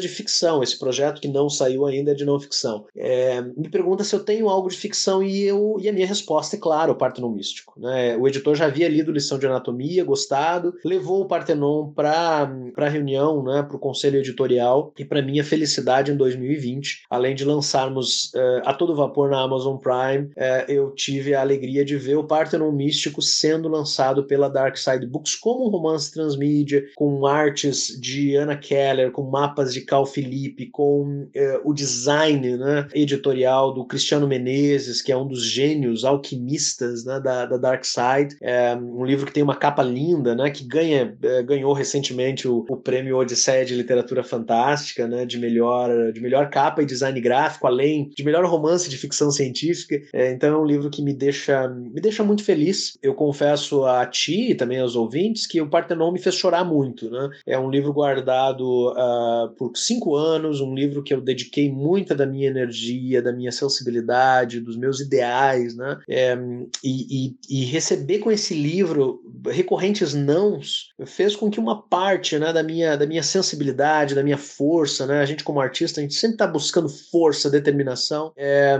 [0.00, 2.86] de ficção, esse projeto que não saiu ainda é de não ficção.
[2.96, 6.56] É, me pergunta se eu tenho algo de ficção e, eu, e a minha resposta
[6.56, 7.78] é claro, o Partenon Místico.
[7.78, 8.16] Né?
[8.16, 13.42] O editor já havia lido lição de anatomia, gostado, levou o Partenon para a reunião,
[13.42, 18.62] né, para o conselho editorial, e para minha felicidade em 2020, além de lançarmos uh,
[18.64, 22.26] a todo vapor na Amazon Prime, uh, eu tive a alegria de ver o o
[22.26, 28.36] Parthenon Místico sendo lançado pela Dark Side Books como um romance transmídia, com artes de
[28.36, 34.28] Anna Keller, com mapas de Cal Felipe, com eh, o design né, editorial do Cristiano
[34.28, 38.36] Menezes, que é um dos gênios alquimistas né, da, da Dark Side.
[38.40, 42.64] É um livro que tem uma capa linda, né, que ganha, eh, ganhou recentemente o,
[42.68, 47.66] o prêmio Odisseia de Literatura Fantástica, né, de melhor, de melhor capa e design gráfico,
[47.66, 50.00] além de melhor romance de ficção científica.
[50.12, 52.98] É, então é um livro que me deixa, me deixa muito feliz.
[53.02, 57.10] Eu confesso a ti e também aos ouvintes que o Partenon me fez chorar muito.
[57.10, 57.30] Né?
[57.46, 62.26] É um livro guardado uh, por cinco anos, um livro que eu dediquei muita da
[62.26, 65.98] minha energia, da minha sensibilidade, dos meus ideais, né?
[66.08, 66.36] É,
[66.82, 72.52] e, e, e, receber com esse livro recorrentes nãos fez com que uma parte né,
[72.52, 75.20] da, minha, da minha sensibilidade, da minha força, né?
[75.20, 78.78] A gente como artista, a gente sempre está buscando força, determinação, é,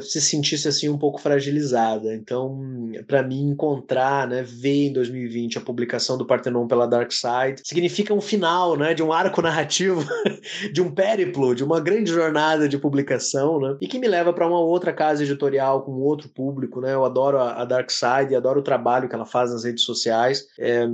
[0.00, 2.14] se sentisse assim um pouco fragilizada.
[2.14, 2.59] Então,
[3.06, 8.14] para mim encontrar, né, ver em 2020 a publicação do Partenon pela Dark Side, significa
[8.14, 10.04] um final, né, de um arco narrativo,
[10.72, 14.46] de um périplo, de uma grande jornada de publicação, né, e que me leva para
[14.46, 16.94] uma outra casa editorial com outro público, né.
[16.94, 20.46] Eu adoro a, a Dark Side, adoro o trabalho que ela faz nas redes sociais,
[20.58, 20.86] é,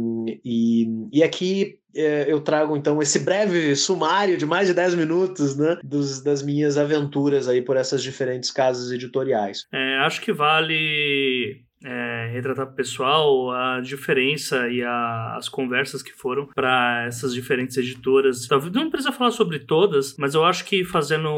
[0.45, 1.79] e, e aqui
[2.29, 6.77] eu trago então esse breve sumário de mais de 10 minutos né, dos, das minhas
[6.77, 9.67] aventuras aí por essas diferentes casas editoriais.
[9.73, 16.47] É, acho que vale é, retratar pessoal a diferença e a, as conversas que foram
[16.47, 18.47] para essas diferentes editoras.
[18.47, 21.29] Talvez não precisa falar sobre todas, mas eu acho que fazendo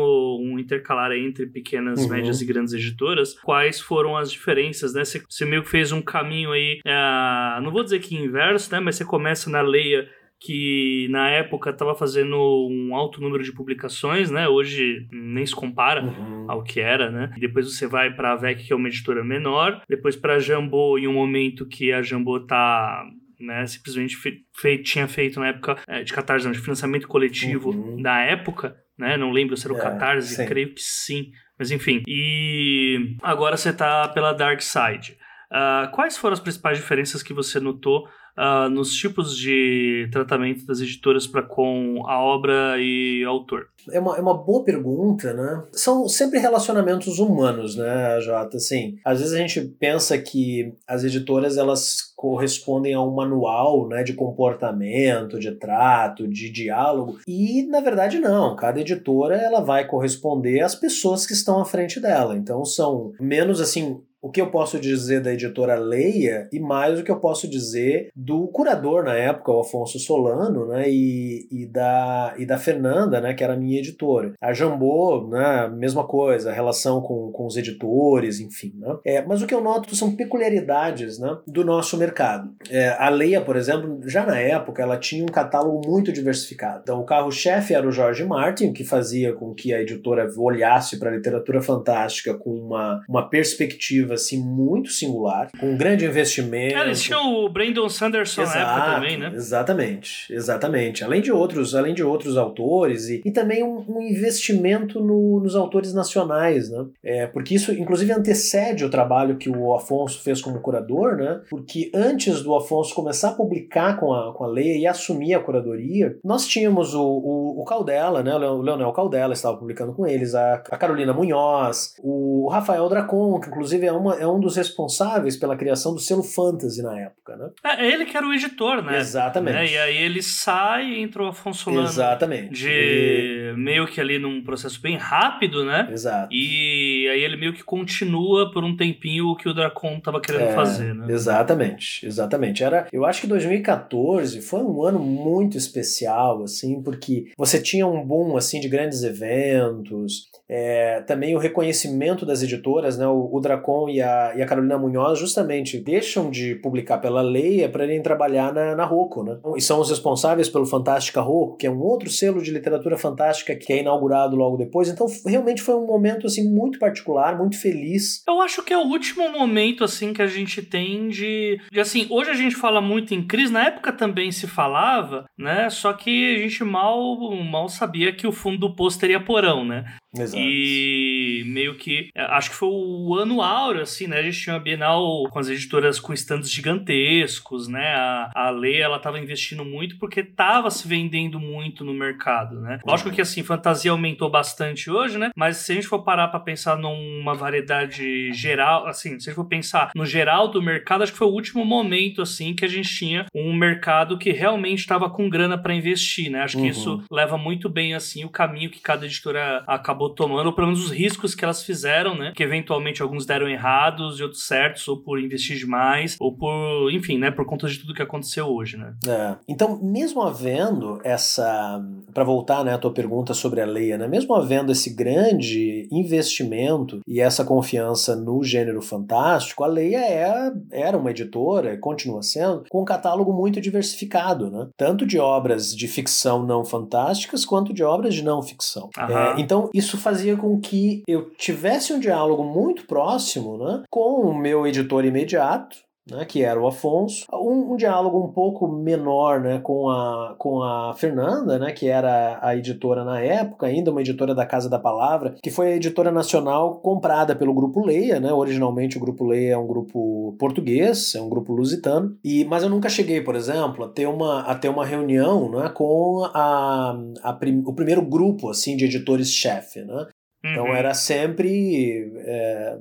[0.41, 2.09] um intercalar entre pequenas, uhum.
[2.09, 5.05] médias e grandes editoras, quais foram as diferenças, né?
[5.05, 8.81] Você, você meio que fez um caminho aí, é, não vou dizer que inverso, né?
[8.81, 10.09] Mas você começa na Leia
[10.41, 12.37] que na época estava fazendo
[12.71, 14.47] um alto número de publicações, né?
[14.49, 16.47] Hoje nem se compara uhum.
[16.49, 17.33] ao que era, né?
[17.37, 20.39] E depois você vai para a VEC, que é uma editora menor, depois para a
[20.39, 23.05] Jambô, em um momento que a Jambô tá
[23.41, 28.03] né, simplesmente fe tinha feito na época é, de Catarse, não, de financiamento coletivo uhum.
[28.03, 29.17] da época, né?
[29.17, 30.47] Não lembro se era o é, Catarse, sim.
[30.47, 31.31] creio que sim.
[31.59, 32.03] Mas enfim.
[32.07, 35.17] E agora você tá pela Dark Side.
[35.51, 38.07] Uh, quais foram as principais diferenças que você notou
[38.39, 43.67] uh, nos tipos de tratamento das editoras para com a obra e autor?
[43.91, 45.63] É uma, é uma boa pergunta, né?
[45.73, 48.57] São sempre relacionamentos humanos, né, Jota?
[48.57, 54.03] Assim, às vezes a gente pensa que as editoras elas correspondem a um manual né,
[54.03, 58.57] de comportamento, de trato, de diálogo, e na verdade não.
[58.57, 62.37] Cada editora ela vai corresponder às pessoas que estão à frente dela.
[62.37, 67.03] Então são menos assim o que eu posso dizer da editora Leia e mais o
[67.03, 72.35] que eu posso dizer do curador na época, o Afonso Solano, né, e, e, da,
[72.37, 74.35] e da Fernanda, né, que era minha editora.
[74.39, 78.75] A Jambô, né, mesma coisa, a relação com, com os editores, enfim.
[78.77, 78.97] Né.
[79.03, 82.51] É, mas o que eu noto são peculiaridades né, do nosso mercado.
[82.69, 86.81] É, a Leia, por exemplo, já na época, ela tinha um catálogo muito diversificado.
[86.83, 91.09] Então, o carro-chefe era o Jorge Martin, que fazia com que a editora olhasse para
[91.09, 96.77] a literatura fantástica com uma, uma perspectiva assim muito singular, com um grande investimento.
[96.77, 99.33] Eles tinham o Brandon Sanderson Exato, na época também, né?
[99.35, 101.05] Exatamente, exatamente.
[101.05, 105.57] Além de outros, além de outros autores e, e também um, um investimento no, nos
[105.57, 106.87] autores nacionais, né?
[107.03, 111.41] É, porque isso, inclusive, antecede o trabalho que o Afonso fez como curador, né?
[111.49, 115.41] Porque antes do Afonso começar a publicar com a, com a Leia e assumir a
[115.41, 118.35] curadoria, nós tínhamos o, o, o Caldela, né?
[118.35, 123.49] O Leonel Caldela estava publicando com eles, a, a Carolina Munhoz, o Rafael Dracon, que
[123.49, 127.51] inclusive é uma, é um dos responsáveis pela criação do selo Fantasy na época, né?
[127.65, 128.99] É, é ele que era o editor, né?
[128.99, 129.55] Exatamente.
[129.55, 129.67] Né?
[129.67, 131.87] E aí ele sai e entrou o Afonso Solano.
[131.87, 132.53] Exatamente.
[132.53, 133.55] De e...
[133.57, 135.89] meio que ali num processo bem rápido, né?
[135.91, 136.29] Exato.
[136.33, 140.51] E aí ele meio que continua por um tempinho o que o Dracon tava querendo
[140.51, 141.07] é, fazer, né?
[141.09, 142.63] Exatamente, exatamente.
[142.63, 148.05] Era, eu acho que 2014 foi um ano muito especial, assim, porque você tinha um
[148.05, 153.07] boom, assim, de grandes eventos, é, também o reconhecimento das editoras, né?
[153.07, 157.69] O, o Dracon e a, e a Carolina Munhoz justamente deixam de publicar pela Leia
[157.69, 159.39] para irem trabalhar na, na Rocco, né?
[159.57, 163.55] E são os responsáveis pelo Fantástica Rocco, que é um outro selo de literatura fantástica
[163.55, 164.89] que é inaugurado logo depois.
[164.89, 168.23] Então, realmente foi um momento assim muito particular, muito feliz.
[168.27, 172.07] Eu acho que é o último momento assim que a gente tem de, de assim,
[172.11, 175.69] hoje a gente fala muito em crise, na época também se falava, né?
[175.71, 179.85] Só que a gente mal mal sabia que o fundo do poço teria porão, né?
[180.23, 180.43] Exato.
[180.43, 182.11] E meio que.
[182.15, 184.19] É, acho que foi o ano áureo, assim, né?
[184.19, 187.95] A gente tinha uma Bienal com as editoras com estandes gigantescos né?
[187.95, 192.79] A, a Lei, ela tava investindo muito porque tava se vendendo muito no mercado, né?
[192.87, 195.31] Lógico que, assim, fantasia aumentou bastante hoje, né?
[195.37, 199.35] Mas se a gente for parar pra pensar numa variedade geral, assim, se a gente
[199.35, 202.69] for pensar no geral do mercado, acho que foi o último momento, assim, que a
[202.69, 206.43] gente tinha um mercado que realmente estava com grana para investir, né?
[206.43, 206.69] Acho que uhum.
[206.69, 210.85] isso leva muito bem, assim, o caminho que cada editora acabou tomando, ou pelo menos
[210.85, 212.33] os riscos que elas fizeram, né?
[212.35, 217.19] Que eventualmente alguns deram errados e outros certos, ou por investir demais, ou por, enfim,
[217.19, 217.31] né?
[217.31, 218.95] Por conta de tudo que aconteceu hoje, né?
[219.07, 219.37] É.
[219.49, 221.83] Então, mesmo havendo essa.
[222.13, 224.09] para voltar, né, a tua pergunta sobre a Leia, né?
[224.09, 230.97] Mesmo havendo esse grande investimento e essa confiança no gênero fantástico, a Leia é, era
[230.97, 234.69] uma editora, e continua sendo, com um catálogo muito diversificado, né?
[234.77, 238.91] Tanto de obras de ficção não fantásticas quanto de obras de não ficção.
[238.99, 244.37] É, então, isso fazia com que eu tivesse um diálogo muito próximo né, com o
[244.37, 245.79] meu editor imediato,
[246.11, 250.63] né, que era o Afonso, um, um, diálogo um pouco menor né, com, a, com
[250.63, 254.79] a Fernanda, né, que era a editora na época, ainda uma editora da Casa da
[254.79, 259.55] Palavra, que foi a editora nacional comprada pelo Grupo Leia, né, originalmente o Grupo Leia
[259.55, 263.85] é um grupo português, é um grupo lusitano, e, mas eu nunca cheguei, por exemplo,
[263.85, 268.51] a ter uma, a ter uma reunião né, com a, a prim, o primeiro grupo
[268.51, 269.83] assim de editores-chefe.
[269.83, 270.07] Né?
[270.45, 270.75] Então uhum.
[270.75, 272.79] era sempre é,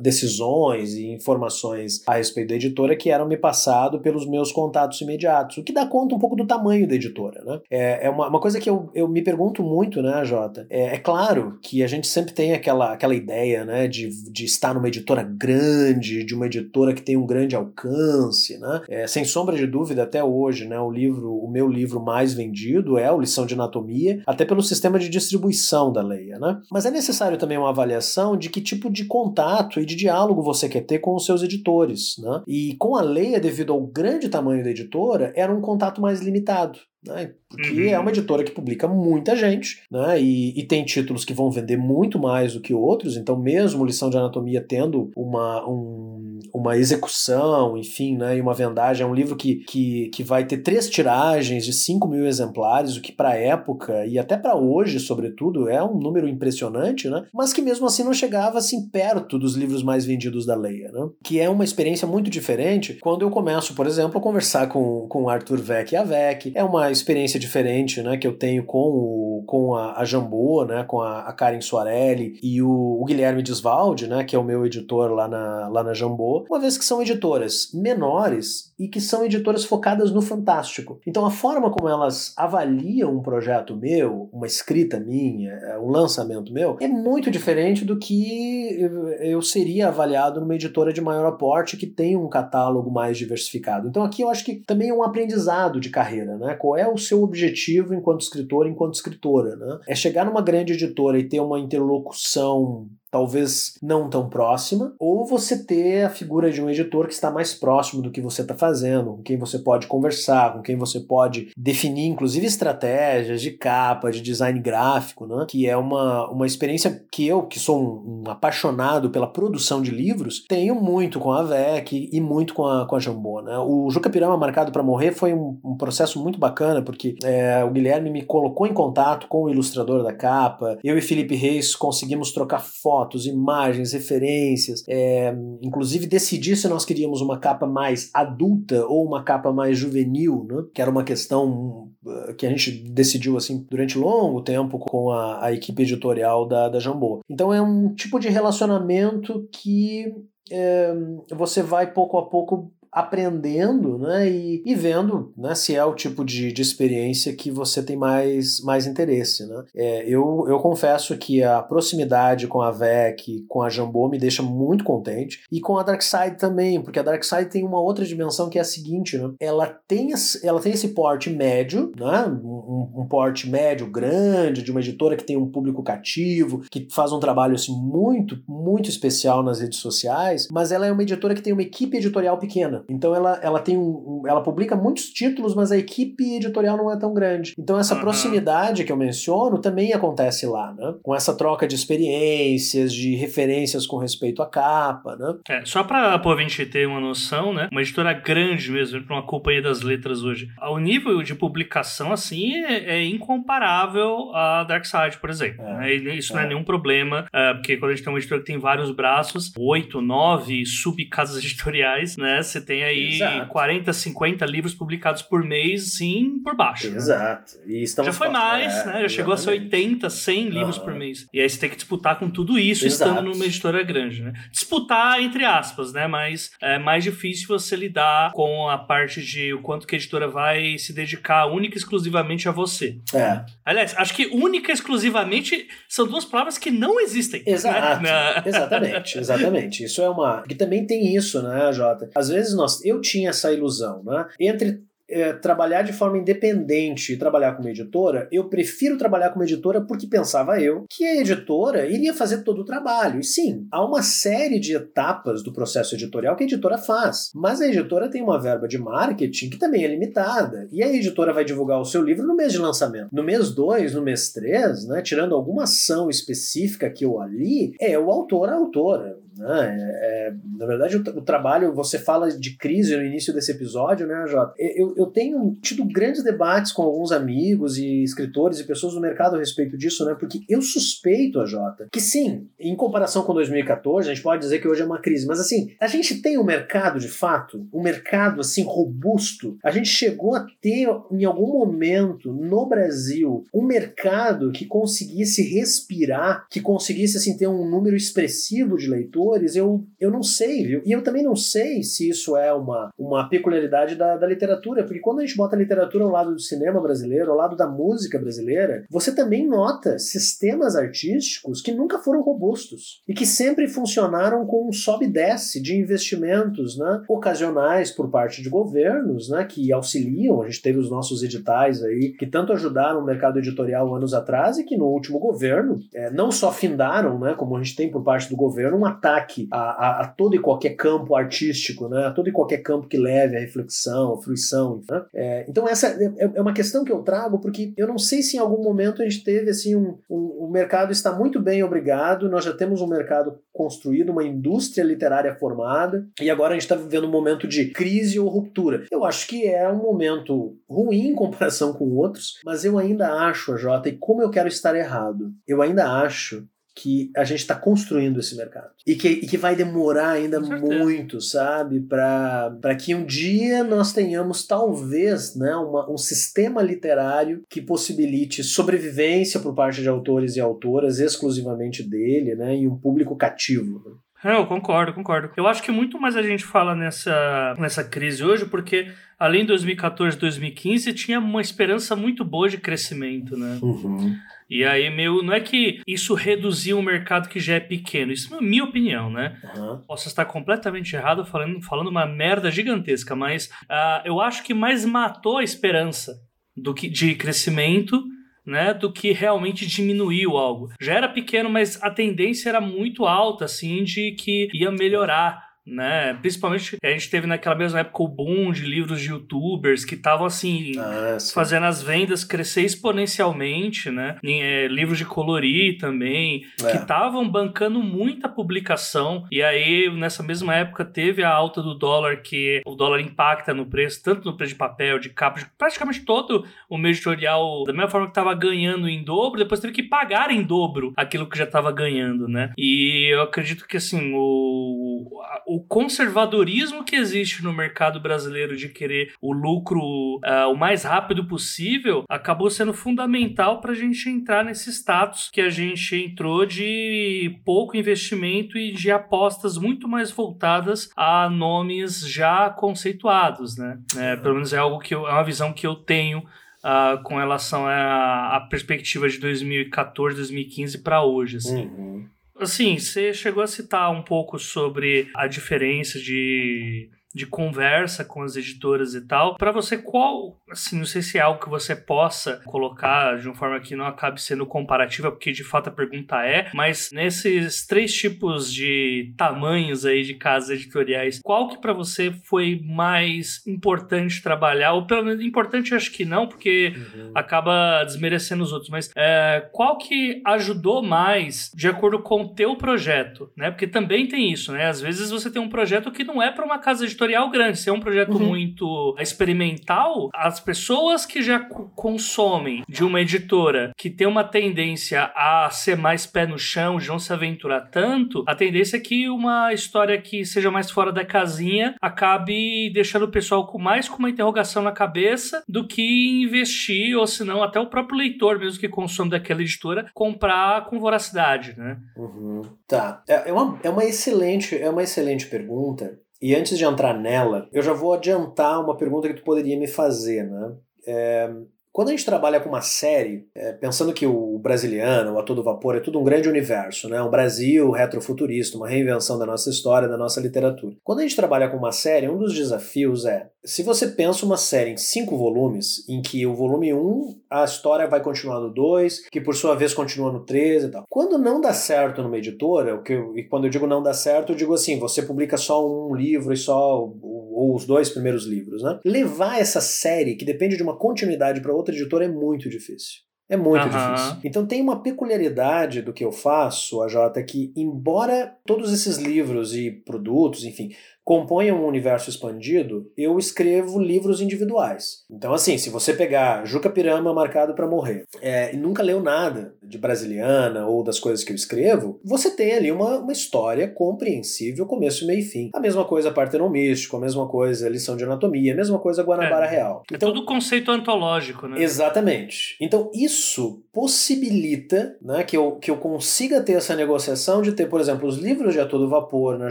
[0.00, 5.58] decisões e informações a respeito da editora que eram me passado pelos meus contatos imediatos,
[5.58, 7.60] o que dá conta um pouco do tamanho da editora, né?
[7.70, 10.66] É, é uma, uma coisa que eu, eu me pergunto muito, né, Jota?
[10.70, 14.72] É, é, claro que a gente sempre tem aquela, aquela ideia, né, de, de estar
[14.72, 18.82] numa editora grande, de uma editora que tem um grande alcance, né?
[18.88, 22.96] É, sem sombra de dúvida, até hoje, né, o livro, o meu livro mais vendido
[22.96, 26.60] é o Lição de Anatomia, até pelo sistema de distribuição da Leia, né?
[26.70, 30.68] Mas é necessário também uma avaliação de que tipo de contato e de diálogo você
[30.68, 32.16] quer ter com os seus editores.
[32.18, 32.42] Né?
[32.46, 36.78] E com a Leia, devido ao grande tamanho da editora, era um contato mais limitado.
[37.04, 37.32] Né?
[37.48, 37.90] Porque uhum.
[37.90, 40.20] é uma editora que publica muita gente, né?
[40.20, 44.10] E, e, tem títulos que vão vender muito mais do que outros, então, mesmo Lição
[44.10, 48.36] de Anatomia tendo uma, um, uma execução, enfim, né?
[48.36, 52.06] E uma vendagem, é um livro que, que, que vai ter três tiragens de 5
[52.08, 57.08] mil exemplares, o que para época e até para hoje, sobretudo, é um número impressionante,
[57.08, 57.24] né?
[57.32, 61.08] Mas que mesmo assim não chegava assim perto dos livros mais vendidos da Leia, né?
[61.22, 65.28] Que é uma experiência muito diferente quando eu começo, por exemplo, a conversar com, com
[65.28, 66.52] Arthur Vec e a Vec.
[66.54, 70.84] É uma experiência diferente, né, que eu tenho com, o, com a, a Jambô, né,
[70.84, 74.64] com a, a Karen Soarelli e o, o, Guilherme Desvalde, né, que é o meu
[74.66, 79.24] editor lá na, lá na Jambô, uma vez que são editoras menores e que são
[79.24, 81.00] editoras focadas no fantástico.
[81.06, 86.52] Então a forma como elas avaliam um projeto meu, uma escrita minha, é, um lançamento
[86.52, 88.78] meu, é muito diferente do que
[89.20, 93.88] eu seria avaliado numa editora de maior aporte que tem um catálogo mais diversificado.
[93.88, 96.54] Então aqui eu acho que também é um aprendizado de carreira, né?
[96.54, 99.78] Qual é o seu objetivo enquanto escritor, enquanto escritora, né?
[99.88, 105.64] É chegar numa grande editora e ter uma interlocução talvez não tão próxima, ou você
[105.64, 109.16] ter a figura de um editor que está mais próximo do que você está fazendo,
[109.16, 114.20] com quem você pode conversar, com quem você pode definir, inclusive, estratégias de capa, de
[114.20, 115.46] design gráfico, né?
[115.48, 119.90] que é uma, uma experiência que eu, que sou um, um apaixonado pela produção de
[119.90, 123.40] livros, tenho muito com a VEC e muito com a, com a Jambô.
[123.42, 123.56] Né?
[123.58, 127.70] O Juca Pirama Marcado para Morrer foi um, um, processo muito bacana, porque é, o
[127.70, 132.32] Guilherme me colocou em contato com o ilustrador da capa, eu e Felipe Reis conseguimos
[132.32, 132.60] trocar
[132.98, 135.32] fotos, imagens, referências, é,
[135.62, 140.64] inclusive decidir se nós queríamos uma capa mais adulta ou uma capa mais juvenil, né?
[140.74, 145.44] que era uma questão uh, que a gente decidiu assim durante longo tempo com a,
[145.44, 147.20] a equipe editorial da, da Jambô.
[147.30, 150.12] Então é um tipo de relacionamento que
[150.50, 150.92] é,
[151.30, 156.24] você vai pouco a pouco aprendendo né, e, e vendo né, se é o tipo
[156.24, 159.46] de, de experiência que você tem mais, mais interesse.
[159.46, 159.64] Né?
[159.74, 164.42] É, eu, eu confesso que a proximidade com a VEC, com a Jambô, me deixa
[164.42, 165.44] muito contente.
[165.50, 168.64] E com a Darkside também, porque a Darkside tem uma outra dimensão que é a
[168.64, 169.30] seguinte: né?
[169.38, 170.10] ela, tem,
[170.42, 172.26] ela tem esse porte médio, né?
[172.42, 177.12] um, um porte médio grande, de uma editora que tem um público cativo, que faz
[177.12, 181.42] um trabalho assim, muito, muito especial nas redes sociais, mas ela é uma editora que
[181.42, 182.84] tem uma equipe editorial pequena.
[182.88, 186.98] Então ela, ela tem um, ela publica muitos títulos, mas a equipe editorial não é
[186.98, 187.52] tão grande.
[187.58, 188.00] Então essa uhum.
[188.00, 190.94] proximidade que eu menciono também acontece lá, né?
[191.02, 195.34] Com essa troca de experiências, de referências com respeito à capa, né?
[195.48, 197.68] É, só para a gente ter uma noção, né?
[197.70, 200.48] Uma editora grande mesmo, para uma companhia das letras hoje.
[200.70, 205.64] O nível de publicação, assim, é, é incomparável à Dark Side, por exemplo.
[205.64, 206.14] É, né?
[206.14, 206.36] Isso é.
[206.36, 208.90] não é nenhum problema, é, porque quando a gente tem uma editora que tem vários
[208.90, 212.42] braços, oito, nove sub-casas editoriais, né?
[212.42, 213.48] Você tem aí Exato.
[213.48, 216.90] 40, 50 livros publicados por mês, sim, por baixo.
[216.90, 216.96] Né?
[216.98, 217.52] Exato.
[217.66, 217.84] Né?
[218.04, 219.00] Já foi mais, é, né?
[219.02, 220.84] Já chegou a ser 80, 100 livros uhum.
[220.84, 221.26] por mês.
[221.32, 223.10] E aí você tem que disputar com tudo isso Exato.
[223.10, 224.34] estando numa editora grande, né?
[224.52, 226.06] Disputar entre aspas, né?
[226.06, 230.28] Mas é mais difícil você lidar com a parte de o quanto que a editora
[230.28, 232.98] vai se dedicar única e exclusivamente a você.
[233.14, 233.46] É.
[233.64, 237.42] Aliás, acho que única e exclusivamente são duas palavras que não existem.
[237.46, 237.52] Né?
[237.52, 238.02] Exato.
[238.02, 238.42] Né?
[238.44, 239.84] Exatamente, exatamente.
[239.84, 240.42] Isso é uma.
[240.42, 242.10] Que também tem isso, né, Jota?
[242.14, 242.84] Às vezes nós.
[242.84, 244.26] Eu tinha essa ilusão, né?
[244.38, 249.80] Entre é, trabalhar de forma independente e trabalhar como editora, eu prefiro trabalhar como editora
[249.80, 253.20] porque pensava eu que a editora iria fazer todo o trabalho.
[253.20, 257.60] E sim, há uma série de etapas do processo editorial que a editora faz, mas
[257.60, 260.68] a editora tem uma verba de marketing que também é limitada.
[260.70, 263.08] E a editora vai divulgar o seu livro no mês de lançamento.
[263.10, 267.98] No mês 2, no mês 3, né, tirando alguma ação específica que eu ali, é
[267.98, 269.16] o autor a autora.
[269.38, 269.76] Né?
[269.78, 274.06] É, é, na verdade, o, o, trabalho, você fala de crise no início desse episódio,
[274.06, 274.52] né, Jota?
[274.58, 279.36] Eu, eu tenho tido grandes debates com alguns amigos e escritores e pessoas do mercado
[279.36, 280.16] a respeito disso, né?
[280.18, 284.58] Porque eu suspeito, a Jota, que sim, em comparação com 2014, a gente pode dizer
[284.58, 287.82] que hoje é uma crise, mas assim, a gente tem um mercado de fato, um
[287.82, 289.56] mercado assim robusto.
[289.62, 296.46] A gente chegou a ter em algum momento no Brasil um mercado que conseguisse respirar,
[296.50, 300.82] que conseguisse assim ter um número expressivo de leitores eu, eu não sei, viu?
[300.84, 305.00] E eu também não sei se isso é uma, uma peculiaridade da, da literatura, porque
[305.00, 308.18] quando a gente bota a literatura ao lado do cinema brasileiro, ao lado da música
[308.18, 314.68] brasileira, você também nota sistemas artísticos que nunca foram robustos e que sempre funcionaram com
[314.68, 320.42] um sobe e desce de investimentos né, ocasionais por parte de governos né, que auxiliam.
[320.42, 324.58] A gente teve os nossos editais aí que tanto ajudaram o mercado editorial anos atrás
[324.58, 328.02] e que no último governo é, não só findaram, né, como a gente tem por
[328.02, 332.06] parte do governo, um ataque ataque a, a, a, todo e qualquer campo artístico, né?
[332.06, 334.82] a todo e qualquer campo que leve à reflexão, à fruição.
[334.88, 335.04] Né?
[335.14, 338.22] É, então essa é, é, é, uma questão que eu trago porque eu não sei
[338.22, 341.62] se em algum momento a gente teve assim um, um, o mercado está muito bem
[341.62, 346.62] obrigado, nós já temos um mercado construído, uma indústria literária formada e agora a gente
[346.62, 348.84] está vivendo um momento de crise ou ruptura.
[348.90, 353.56] Eu acho que é um momento ruim em comparação com outros, mas eu ainda acho,
[353.56, 356.46] Jota, e como eu quero estar errado, eu ainda acho
[356.78, 358.70] que a gente está construindo esse mercado.
[358.86, 361.80] E que, e que vai demorar ainda muito, sabe?
[361.80, 369.40] Para que um dia nós tenhamos, talvez, né, uma, um sistema literário que possibilite sobrevivência
[369.40, 374.00] por parte de autores e autoras, exclusivamente dele, né, e um público cativo.
[374.24, 375.30] É, eu concordo, concordo.
[375.36, 379.48] Eu acho que muito mais a gente fala nessa, nessa crise hoje, porque além de
[379.48, 383.58] 2014 e 2015, tinha uma esperança muito boa de crescimento, né?
[383.62, 384.16] Uhum.
[384.48, 388.34] E aí, meu, não é que isso reduziu um mercado que já é pequeno, isso
[388.34, 389.38] é minha opinião, né?
[389.54, 389.82] Uhum.
[389.86, 394.86] Posso estar completamente errado falando, falando uma merda gigantesca, mas uh, eu acho que mais
[394.86, 396.14] matou a esperança
[396.56, 398.02] do que de crescimento.
[398.46, 400.72] Né, do que realmente diminuiu algo.
[400.80, 406.14] Já era pequeno, mas a tendência era muito alta, assim, de que ia melhorar né?
[406.20, 410.26] Principalmente a gente teve naquela mesma época o boom de livros de youtubers que estavam
[410.26, 414.16] assim ah, fazendo as vendas crescer exponencialmente, né?
[414.24, 416.70] É, livros de colorir também, é.
[416.70, 419.24] que estavam bancando muita publicação.
[419.30, 423.66] E aí, nessa mesma época, teve a alta do dólar, que o dólar impacta no
[423.66, 427.72] preço, tanto no preço de papel, de capa, de praticamente todo o meio editorial, da
[427.72, 431.38] mesma forma que estava ganhando em dobro, depois teve que pagar em dobro aquilo que
[431.38, 432.52] já estava ganhando, né?
[432.56, 438.68] E eu acredito que assim, o, o o conservadorismo que existe no mercado brasileiro de
[438.68, 439.80] querer o lucro
[440.18, 445.40] uh, o mais rápido possível acabou sendo fundamental para a gente entrar nesse status que
[445.40, 452.50] a gente entrou de pouco investimento e de apostas muito mais voltadas a nomes já
[452.50, 453.78] conceituados, né?
[453.96, 456.22] É, pelo menos é algo que eu, é uma visão que eu tenho
[456.58, 461.36] Uh, com relação à, à, perspectiva de 2014, 2015 para hoje.
[461.36, 461.66] Assim.
[461.66, 462.08] Uhum.
[462.38, 468.36] Assim, você chegou a citar um pouco sobre a diferença de de conversa com as
[468.36, 469.36] editoras e tal.
[469.36, 473.34] Para você, qual, assim, não sei se é algo que você possa colocar de uma
[473.34, 477.92] forma que não acabe sendo comparativa, porque de fato a pergunta é, mas nesses três
[477.94, 484.72] tipos de tamanhos aí de casas editoriais, qual que para você foi mais importante trabalhar?
[484.72, 487.12] Ou pelo menos importante acho que não, porque uhum.
[487.14, 492.56] acaba desmerecendo os outros, mas é, qual que ajudou mais de acordo com o teu
[492.56, 493.50] projeto, né?
[493.50, 494.66] Porque também tem isso, né?
[494.66, 497.58] Às vezes você tem um projeto que não é para uma casa editorial grande.
[497.58, 498.26] Se é um projeto uhum.
[498.26, 501.40] muito experimental, a, as pessoas que já
[501.74, 506.86] consomem de uma editora que tem uma tendência a ser mais pé no chão, de
[506.86, 511.04] não se aventurar tanto, a tendência é que uma história que seja mais fora da
[511.04, 516.96] casinha acabe deixando o pessoal com mais com uma interrogação na cabeça do que investir,
[516.96, 521.58] ou se não, até o próprio leitor mesmo que consome daquela editora, comprar com voracidade,
[521.58, 521.78] né?
[521.96, 522.42] Uhum.
[522.68, 523.02] Tá.
[523.08, 525.98] É, é uma, é uma excelente, é uma excelente pergunta.
[526.20, 529.68] E antes de entrar nela, eu já vou adiantar uma pergunta que tu poderia me
[529.68, 530.56] fazer, né?
[530.86, 531.30] É,
[531.78, 535.44] quando a gente trabalha com uma série, é, pensando que o brasiliano, o A Todo
[535.44, 537.00] Vapor, é tudo um grande universo, né?
[537.00, 540.74] um Brasil retrofuturista, uma reinvenção da nossa história, da nossa literatura.
[540.82, 544.36] Quando a gente trabalha com uma série, um dos desafios é, se você pensa uma
[544.36, 548.52] série em cinco volumes, em que o volume 1, um, a história vai continuar no
[548.52, 550.84] 2, que por sua vez continua no 3 e tal.
[550.90, 554.32] Quando não dá certo numa editora, o que e quando eu digo não dá certo,
[554.32, 558.62] eu digo assim, você publica só um livro e só ou os dois primeiros livros,
[558.62, 558.80] né?
[558.84, 563.08] Levar essa série, que depende de uma continuidade para outra editora, é muito difícil.
[563.28, 563.68] É muito uhum.
[563.68, 564.16] difícil.
[564.24, 569.54] Então tem uma peculiaridade do que eu faço, a Jota, que embora todos esses livros
[569.54, 570.70] e produtos, enfim,
[571.08, 575.06] componham um universo expandido, eu escrevo livros individuais.
[575.10, 579.54] Então, assim, se você pegar Juca Pirama Marcado para Morrer é, e nunca leu nada
[579.62, 584.66] de Brasiliana ou das coisas que eu escrevo, você tem ali uma, uma história compreensível,
[584.66, 585.48] começo, meio e fim.
[585.54, 589.46] A mesma coisa Partenon Místico, a mesma coisa Lição de Anatomia, a mesma coisa Guanabara
[589.46, 589.84] é, Real.
[589.90, 591.62] É então, é tudo conceito antológico, né?
[591.62, 592.54] Exatamente.
[592.60, 597.80] Então, isso possibilita né, que, eu, que eu consiga ter essa negociação de ter, por
[597.80, 599.50] exemplo, os livros de A Todo Vapor na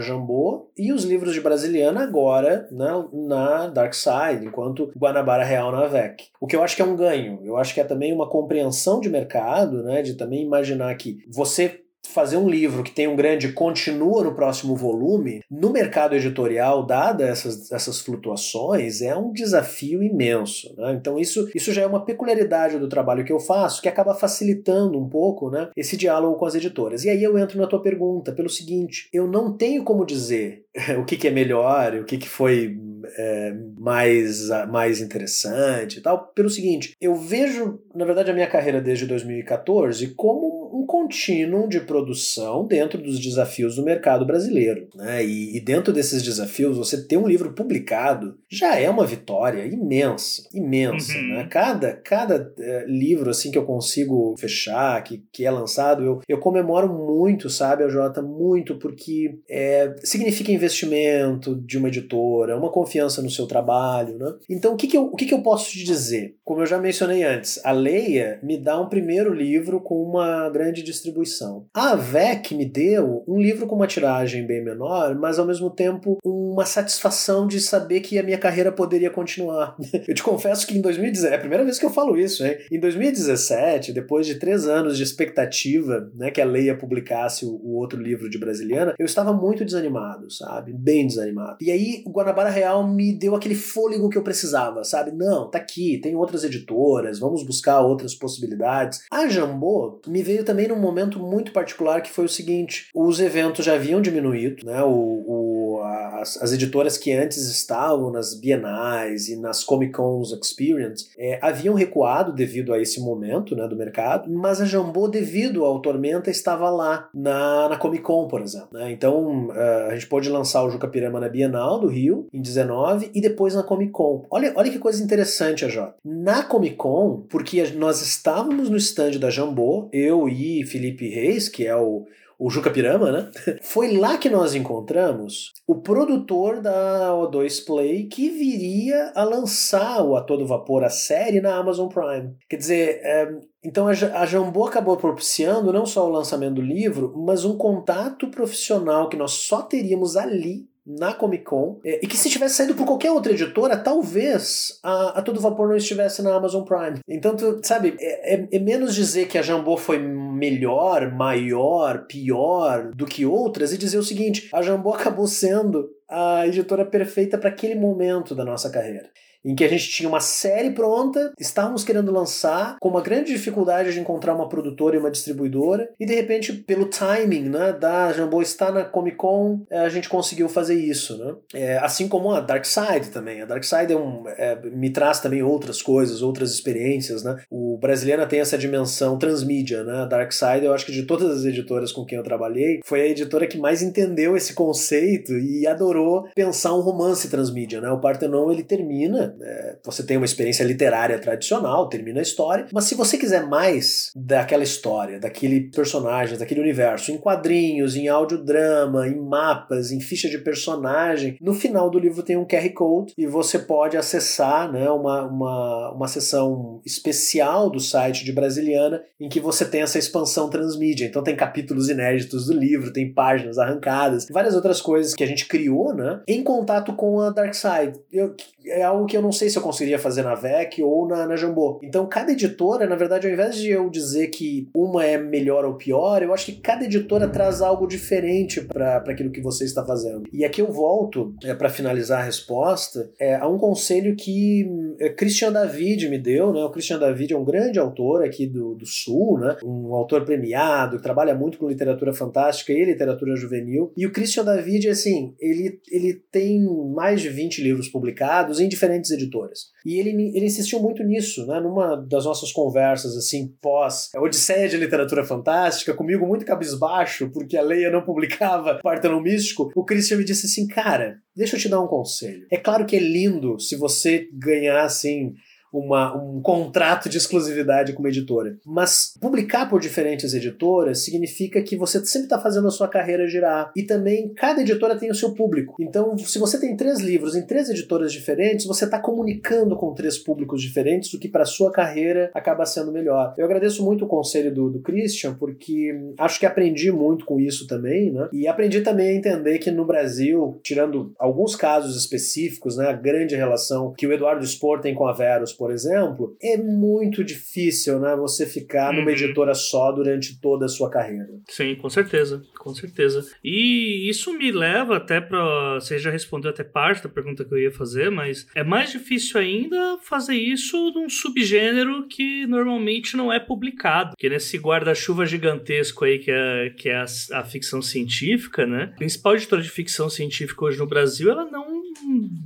[0.00, 5.86] Jambô e os livros de brasiliana agora na, na Dark Side, enquanto Guanabara Real na
[5.86, 6.24] VEC.
[6.38, 7.40] O que eu acho que é um ganho.
[7.42, 11.80] Eu acho que é também uma compreensão de mercado, né, de também imaginar que você
[12.06, 17.26] fazer um livro que tem um grande continua no próximo volume, no mercado editorial, dada
[17.26, 20.74] essas, essas flutuações, é um desafio imenso.
[20.76, 20.96] Né?
[20.98, 24.98] Então, isso, isso já é uma peculiaridade do trabalho que eu faço, que acaba facilitando
[24.98, 27.04] um pouco né, esse diálogo com as editoras.
[27.04, 30.64] E aí eu entro na tua pergunta, pelo seguinte: eu não tenho como dizer
[30.98, 32.76] o que, que é melhor, o que, que foi
[33.16, 38.80] é, mais, mais interessante e tal, pelo seguinte: eu vejo, na verdade, a minha carreira
[38.80, 44.88] desde 2014 como contínuo de produção dentro dos desafios do mercado brasileiro.
[44.94, 45.22] Né?
[45.24, 50.48] E, e, dentro desses desafios, você ter um livro publicado já é uma vitória imensa,
[50.52, 51.12] imensa.
[51.16, 51.34] Uhum.
[51.34, 51.46] Né?
[51.50, 56.38] Cada, cada é, livro assim que eu consigo fechar, que, que é lançado, eu, eu
[56.38, 63.20] comemoro muito, sabe, a Jota, muito, porque é, significa investimento de uma editora, uma confiança
[63.20, 64.16] no seu trabalho.
[64.16, 64.34] Né?
[64.48, 66.36] Então, o, que, que, eu, o que, que eu posso te dizer?
[66.42, 70.77] Como eu já mencionei antes, a Leia me dá um primeiro livro com uma grande
[70.82, 71.66] distribuição.
[71.74, 76.18] A VEC me deu um livro com uma tiragem bem menor, mas ao mesmo tempo
[76.24, 79.76] uma satisfação de saber que a minha carreira poderia continuar.
[80.06, 82.56] Eu te confesso que em 2017, é a primeira vez que eu falo isso, hein?
[82.70, 87.76] Em 2017, depois de três anos de expectativa, né, que a Leia publicasse o, o
[87.76, 90.72] outro livro de Brasiliana, eu estava muito desanimado, sabe?
[90.72, 91.58] Bem desanimado.
[91.60, 95.12] E aí o Guanabara Real me deu aquele fôlego que eu precisava, sabe?
[95.12, 99.02] Não, tá aqui, tem outras editoras, vamos buscar outras possibilidades.
[99.10, 103.64] A Jambô me veio também num momento muito particular que foi o seguinte: os eventos
[103.64, 104.82] já haviam diminuído, né?
[104.82, 111.10] O, o as, as, editoras que antes estavam nas bienais e nas Comic Cons Experience
[111.18, 115.80] é, haviam recuado devido a esse momento né, do mercado, mas a Jambô, devido ao
[115.80, 118.68] Tormenta, estava lá na, na Comic Con, por exemplo.
[118.72, 118.92] Né?
[118.92, 123.10] Então uh, a gente pôde lançar o Juca Pirama na Bienal do Rio, em 19,
[123.14, 124.24] e depois na Comic Con.
[124.30, 125.94] Olha, olha que coisa interessante, a J.
[126.04, 131.66] Na Comic Con, porque nós estávamos no stand da Jambô, eu e Felipe Reis, que
[131.66, 132.06] é o,
[132.38, 133.30] o Juca Pirama, né?
[133.62, 140.16] Foi lá que nós encontramos o produtor da O2 Play que viria a lançar o
[140.16, 142.34] A Todo Vapor, a série, na Amazon Prime.
[142.48, 143.28] Quer dizer, é,
[143.64, 149.08] então a Jambô acabou propiciando não só o lançamento do livro, mas um contato profissional
[149.08, 152.86] que nós só teríamos ali na Comic Con é, e que se tivesse saído por
[152.86, 157.00] qualquer outra editora, talvez a, a Todo Vapor não estivesse na Amazon Prime.
[157.06, 162.90] Então, tu, sabe, é, é, é, menos dizer que a Jambô foi melhor, maior, pior
[162.94, 167.50] do que outras e dizer o seguinte: a Jambô acabou sendo a editora perfeita para
[167.50, 169.10] aquele momento da nossa carreira
[169.48, 173.94] em que a gente tinha uma série pronta, estávamos querendo lançar, com uma grande dificuldade
[173.94, 178.42] de encontrar uma produtora e uma distribuidora, e de repente, pelo timing né, da Jambô
[178.42, 181.16] estar na Comic Con, eh, a gente conseguiu fazer isso.
[181.16, 181.34] Né?
[181.54, 183.40] É, assim como a Dark Side também.
[183.40, 187.24] A Dark Side é um, é, me traz também outras coisas, outras experiências.
[187.24, 187.36] Né?
[187.50, 189.82] O brasileiro tem essa dimensão transmídia.
[189.82, 190.02] Né?
[190.02, 193.00] A Dark Side, eu acho que de todas as editoras com quem eu trabalhei, foi
[193.00, 197.80] a editora que mais entendeu esse conceito e adorou pensar um romance transmídia.
[197.80, 197.88] Né?
[197.90, 202.84] O Partenon ele termina é, você tem uma experiência literária tradicional, termina a história, mas
[202.84, 209.16] se você quiser mais daquela história, daquele personagem, daquele universo, em quadrinhos, em audiodrama, em
[209.16, 213.58] mapas, em ficha de personagem, no final do livro tem um QR Code e você
[213.58, 219.64] pode acessar né, uma, uma, uma sessão especial do site de Brasiliana em que você
[219.64, 221.06] tem essa expansão transmídia.
[221.06, 225.46] Então tem capítulos inéditos do livro, tem páginas arrancadas, várias outras coisas que a gente
[225.46, 226.20] criou, né?
[226.26, 227.98] Em contato com a Dark Side.
[228.12, 228.34] Eu,
[228.66, 231.36] é algo que eu não sei se eu conseguiria fazer na VEC ou na, na
[231.36, 231.80] Jambô.
[231.82, 235.74] Então, cada editora, na verdade, ao invés de eu dizer que uma é melhor ou
[235.74, 240.24] pior, eu acho que cada editora traz algo diferente para aquilo que você está fazendo.
[240.32, 244.66] E aqui eu volto, é, para finalizar a resposta, é, a um conselho que
[245.00, 246.52] é, Christian David me deu.
[246.52, 246.62] Né?
[246.62, 249.56] O Christian David é um grande autor aqui do, do Sul, né?
[249.64, 253.92] um autor premiado, que trabalha muito com literatura fantástica e literatura juvenil.
[253.96, 256.64] E o Christian David, assim, ele, ele tem
[256.94, 259.60] mais de 20 livros publicados em diferentes editoras.
[259.84, 261.60] E ele, ele insistiu muito nisso, né?
[261.60, 267.62] Numa das nossas conversas, assim, pós Odisseia de Literatura Fantástica, comigo muito cabisbaixo, porque a
[267.62, 271.80] Leia não publicava Partenon Místico, o Christian me disse assim, cara, deixa eu te dar
[271.80, 272.46] um conselho.
[272.50, 275.32] É claro que é lindo se você ganhar, assim,
[275.72, 278.56] uma, um contrato de exclusividade com uma editora.
[278.64, 283.70] Mas publicar por diferentes editoras significa que você sempre está fazendo a sua carreira girar.
[283.76, 285.76] E também cada editora tem o seu público.
[285.80, 290.18] Então, se você tem três livros em três editoras diferentes, você está comunicando com três
[290.18, 293.34] públicos diferentes, o que para sua carreira acaba sendo melhor.
[293.36, 297.66] Eu agradeço muito o conselho do, do Christian, porque acho que aprendi muito com isso
[297.66, 298.28] também, né?
[298.32, 303.36] E aprendi também a entender que no Brasil, tirando alguns casos específicos, né, a grande
[303.36, 308.14] relação que o Eduardo Spor tem com a Verus, por exemplo, é muito difícil, né,
[308.14, 309.00] você ficar uhum.
[309.00, 311.28] numa editora só durante toda a sua carreira.
[311.48, 313.26] Sim, com certeza, com certeza.
[313.42, 317.58] E isso me leva até para, você já respondeu até parte da pergunta que eu
[317.58, 323.40] ia fazer, mas é mais difícil ainda fazer isso num subgênero que normalmente não é
[323.40, 328.92] publicado, que nesse guarda-chuva gigantesco aí que é, que é a, a ficção científica, né?
[328.94, 331.77] A principal editora de ficção científica hoje no Brasil, ela não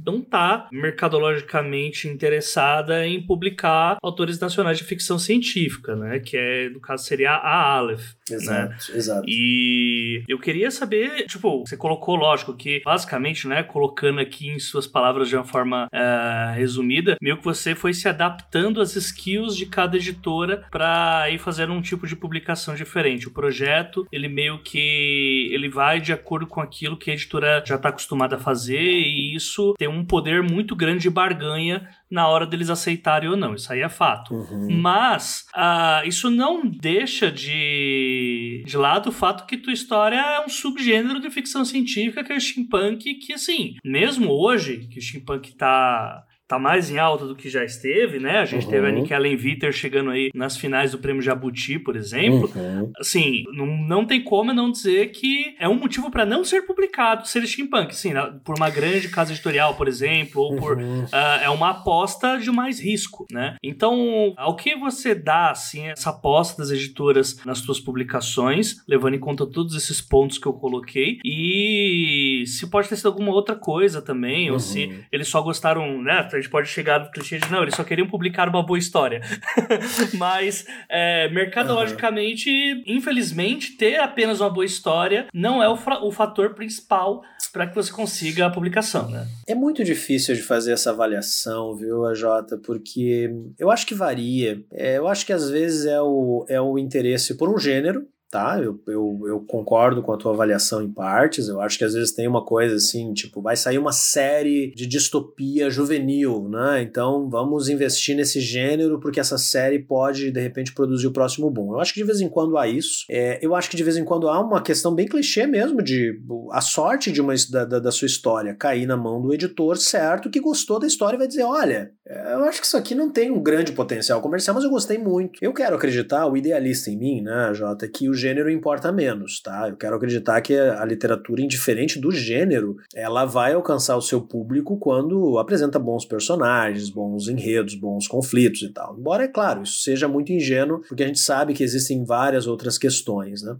[0.05, 6.18] não tá mercadologicamente interessada em publicar autores nacionais de ficção científica, né?
[6.18, 8.14] Que é, no caso, seria a Aleph.
[8.30, 8.76] Exato, né?
[8.95, 9.24] exato.
[9.28, 14.86] E eu queria saber, tipo, você colocou, lógico, que basicamente, né, colocando aqui em suas
[14.86, 19.66] palavras de uma forma uh, resumida, meio que você foi se adaptando às skills de
[19.66, 23.28] cada editora para ir fazendo um tipo de publicação diferente.
[23.28, 27.76] O projeto, ele meio que ele vai de acordo com aquilo que a editora já
[27.76, 29.41] está acostumada a fazer e isso
[29.78, 33.55] tem um poder muito grande de barganha na hora deles aceitarem ou não.
[33.55, 34.34] Isso aí é fato.
[34.34, 34.68] Uhum.
[34.80, 40.49] Mas uh, isso não deixa de, de lado o fato que tua história é um
[40.49, 45.55] subgênero de ficção científica que é o steampunk, que assim, mesmo hoje, que o steampunk
[45.57, 48.41] tá tá mais em alta do que já esteve, né?
[48.41, 48.71] A gente uhum.
[48.71, 52.53] teve a Nick Allen Viter chegando aí nas finais do Prêmio Jabuti, por exemplo.
[52.55, 52.93] Uhum.
[52.99, 57.27] Assim, não, não tem como não dizer que é um motivo para não ser publicado
[57.27, 58.13] ser steampunk, sim,
[58.45, 61.05] por uma grande casa editorial, por exemplo, ou por uhum.
[61.05, 63.57] uh, é uma aposta de mais risco, né?
[63.63, 69.21] Então, ao que você dá assim essa aposta das editoras nas suas publicações, levando em
[69.21, 74.03] conta todos esses pontos que eu coloquei e se pode ter sido alguma outra coisa
[74.03, 74.99] também, ou se uhum.
[75.11, 76.23] eles só gostaram, né?
[76.43, 79.20] Gente pode chegar no clichê de não, eles só queriam publicar uma boa história.
[80.14, 82.82] Mas, é, mercadologicamente, uhum.
[82.86, 87.22] infelizmente, ter apenas uma boa história não é o, o fator principal
[87.53, 89.26] para que você consiga a publicação, né?
[89.47, 92.24] É muito difícil de fazer essa avaliação, viu, AJ?
[92.64, 94.62] Porque eu acho que varia.
[94.72, 98.59] É, eu acho que às vezes é o, é o interesse por um gênero, tá?
[98.59, 101.49] Eu, eu, eu, concordo com a tua avaliação em partes.
[101.49, 104.87] Eu acho que às vezes tem uma coisa assim, tipo, vai sair uma série de
[104.87, 106.80] distopia juvenil, né?
[106.80, 111.74] Então vamos investir nesse gênero porque essa série pode, de repente, produzir o próximo boom.
[111.74, 113.05] Eu acho que de vez em quando há isso.
[113.11, 116.18] É, eu acho que de vez em quando há uma questão bem clichê mesmo de
[116.53, 120.30] a sorte de uma da, da, da sua história cair na mão do editor certo
[120.30, 123.30] que gostou da história e vai dizer: olha, eu acho que isso aqui não tem
[123.30, 125.39] um grande potencial comercial, mas eu gostei muito.
[125.43, 129.68] Eu quero acreditar, o idealista em mim, né, Jota, que o gênero importa menos, tá?
[129.68, 134.79] Eu quero acreditar que a literatura, indiferente do gênero, ela vai alcançar o seu público
[134.79, 138.97] quando apresenta bons personagens, bons enredos, bons conflitos e tal.
[138.99, 142.79] Embora, é claro, isso seja muito ingênuo, porque a gente sabe que existem várias outras
[142.79, 143.57] questões, né?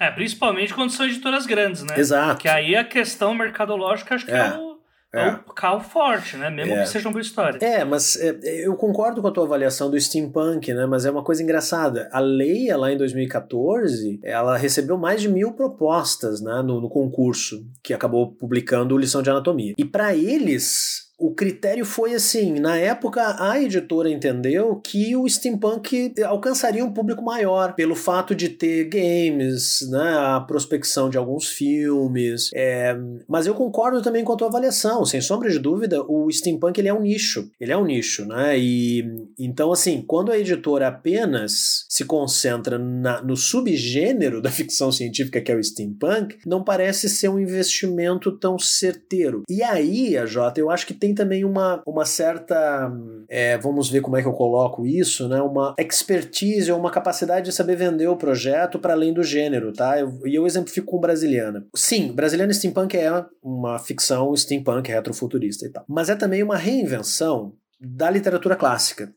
[0.00, 1.98] É, principalmente quando são editoras grandes, né?
[1.98, 2.40] Exato.
[2.40, 4.67] Que aí a questão mercadológica acho que é, é o
[5.14, 6.50] é, é o carro forte, né?
[6.50, 6.82] Mesmo é.
[6.82, 7.58] que seja uma boa história.
[7.64, 10.86] É, mas é, eu concordo com a tua avaliação do steampunk, né?
[10.86, 12.08] Mas é uma coisa engraçada.
[12.12, 17.66] A Leia, lá em 2014, ela recebeu mais de mil propostas né, no, no concurso,
[17.82, 19.74] que acabou publicando Lição de Anatomia.
[19.78, 26.14] E para eles, o critério foi assim: na época, a editora entendeu que o steampunk
[26.24, 32.50] alcançaria um público maior pelo fato de ter games, né, a prospecção de alguns filmes.
[32.54, 32.96] É,
[33.26, 35.04] mas eu concordo também com a tua avaliação.
[35.04, 37.50] Sem sombra de dúvida, o steampunk ele é um nicho.
[37.60, 38.56] Ele é um nicho, né?
[38.56, 39.04] E
[39.38, 45.50] então, assim, quando a editora apenas se concentra na, no subgênero da ficção científica que
[45.50, 49.42] é o steampunk, não parece ser um investimento tão certeiro.
[49.48, 52.90] E aí, a Jota, eu acho que tem também uma, uma certa.
[53.28, 55.40] É, vamos ver como é que eu coloco isso, né?
[55.40, 59.98] Uma expertise ou uma capacidade de saber vender o projeto para além do gênero, tá?
[59.98, 61.66] Eu, e eu exemplifico com Brasiliana.
[61.74, 65.84] Sim, Brasiliana Steampunk é uma ficção steampunk retrofuturista e tal.
[65.88, 69.12] Mas é também uma reinvenção da literatura clássica.